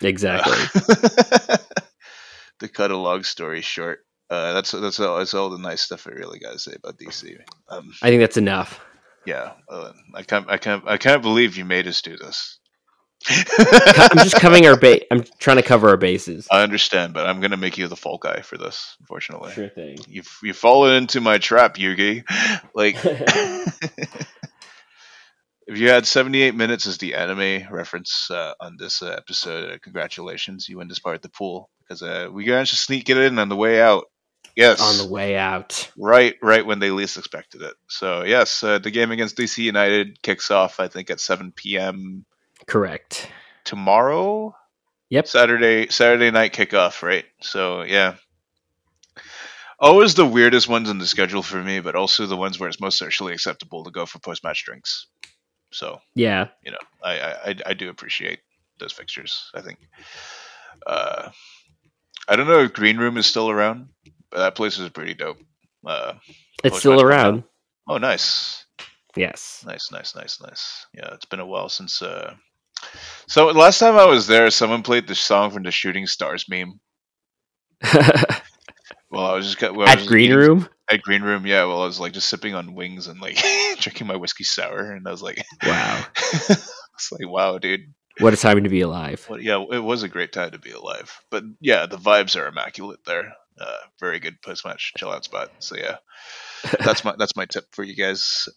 [0.00, 0.56] Exactly.
[0.98, 1.56] Uh,
[2.58, 4.00] to cut a long story short
[4.30, 7.24] uh that's that's all that's all the nice stuff i really gotta say about dc
[7.68, 8.80] um I think that's enough.
[9.26, 12.58] yeah uh, i can't i can't i can't believe you made us do this
[13.28, 15.04] I'm just covering our base.
[15.12, 16.48] I'm trying to cover our bases.
[16.50, 18.96] I understand, but I'm gonna make you the fall guy for this.
[18.98, 19.96] Unfortunately, Sure thing.
[20.08, 22.24] you've you've fallen into my trap, Yugi.
[22.74, 22.96] Like,
[25.66, 29.78] if you had 78 minutes as the anime reference uh, on this uh, episode, uh,
[29.82, 33.16] congratulations, you win this part of the pool because uh, we managed to sneak it
[33.16, 34.04] in on the way out.
[34.54, 35.90] Yes, On the way out.
[35.96, 37.74] right, right when they least expected it.
[37.88, 40.78] So yes, uh, the game against DC United kicks off.
[40.78, 42.26] I think at 7 p.m.
[42.66, 43.28] Correct.
[43.64, 44.54] tomorrow.
[45.08, 45.26] Yep.
[45.26, 47.24] Saturday Saturday night kickoff, right?
[47.40, 48.16] So yeah.
[49.78, 52.80] Always the weirdest ones in the schedule for me, but also the ones where it's
[52.80, 55.06] most socially acceptable to go for post match drinks.
[55.72, 56.48] So Yeah.
[56.64, 57.12] you know, I,
[57.50, 58.40] I I- do appreciate
[58.78, 59.50] those fixtures.
[59.54, 59.78] I think.
[60.86, 61.30] Uh,
[62.28, 63.88] I don't know if Green Room is still around,
[64.30, 65.38] but that place is pretty dope.
[65.86, 66.14] Uh,
[66.64, 67.44] It's still around.
[67.88, 68.64] oh, nice,
[69.16, 69.62] Yes.
[69.66, 70.86] nice, nice, nice, nice.
[70.94, 72.00] Yeah, it's been a while since.
[72.02, 72.34] Uh,
[73.26, 76.80] so last time I was there, someone played the song from the Shooting Stars meme.
[79.10, 80.68] Well, I was just well, was At just Green eating- Room?
[80.92, 81.64] At Green Room, yeah.
[81.64, 83.38] Well, I was like just sipping on wings and like
[83.78, 86.04] drinking my whiskey sour, and I was like, Wow.
[86.18, 87.94] it's like, wow, dude.
[88.18, 89.26] What a time to be alive.
[89.28, 91.18] Well, yeah, it was a great time to be alive.
[91.30, 93.32] But yeah, the vibes are immaculate there.
[93.58, 95.50] Uh, very good post match chill out spot.
[95.60, 95.96] So yeah,
[96.80, 98.48] that's my that's my tip for you guys.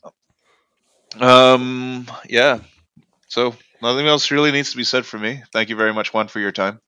[1.20, 2.60] Um, yeah.
[3.30, 5.42] So nothing else really needs to be said for me.
[5.54, 6.82] Thank you very much, Juan, for your time.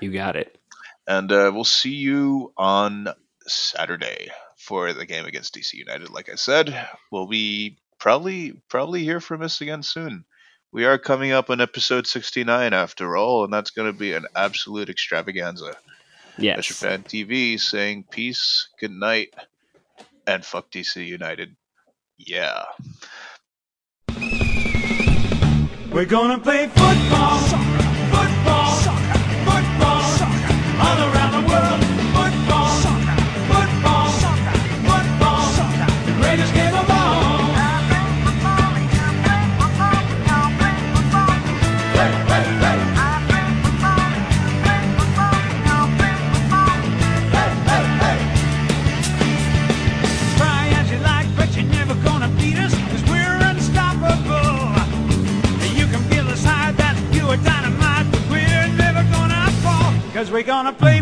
[0.00, 0.58] You got it.
[1.06, 3.08] And uh, we'll see you on
[3.46, 4.30] Saturday
[4.64, 6.10] for the game against DC United.
[6.10, 10.24] Like I said, we'll be probably probably hear from us again soon.
[10.72, 14.26] We are coming up on episode 69 after all, and that's going to be an
[14.34, 15.76] absolute extravaganza.
[16.36, 16.66] Yes.
[16.66, 19.32] Fan TV saying peace, good night,
[20.26, 21.54] and fuck DC United.
[22.18, 22.64] Yeah.
[25.92, 27.38] We're gonna play football,
[28.10, 28.74] football,
[29.46, 30.02] football,
[30.80, 31.13] all around the
[60.34, 61.00] we're gonna play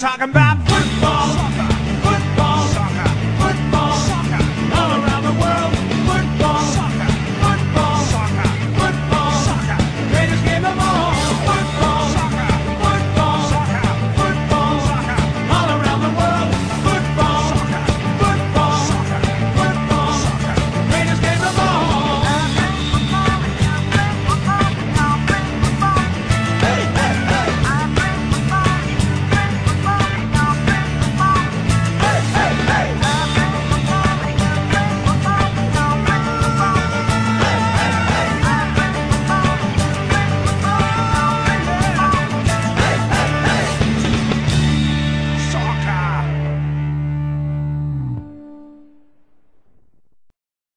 [0.00, 0.59] talking about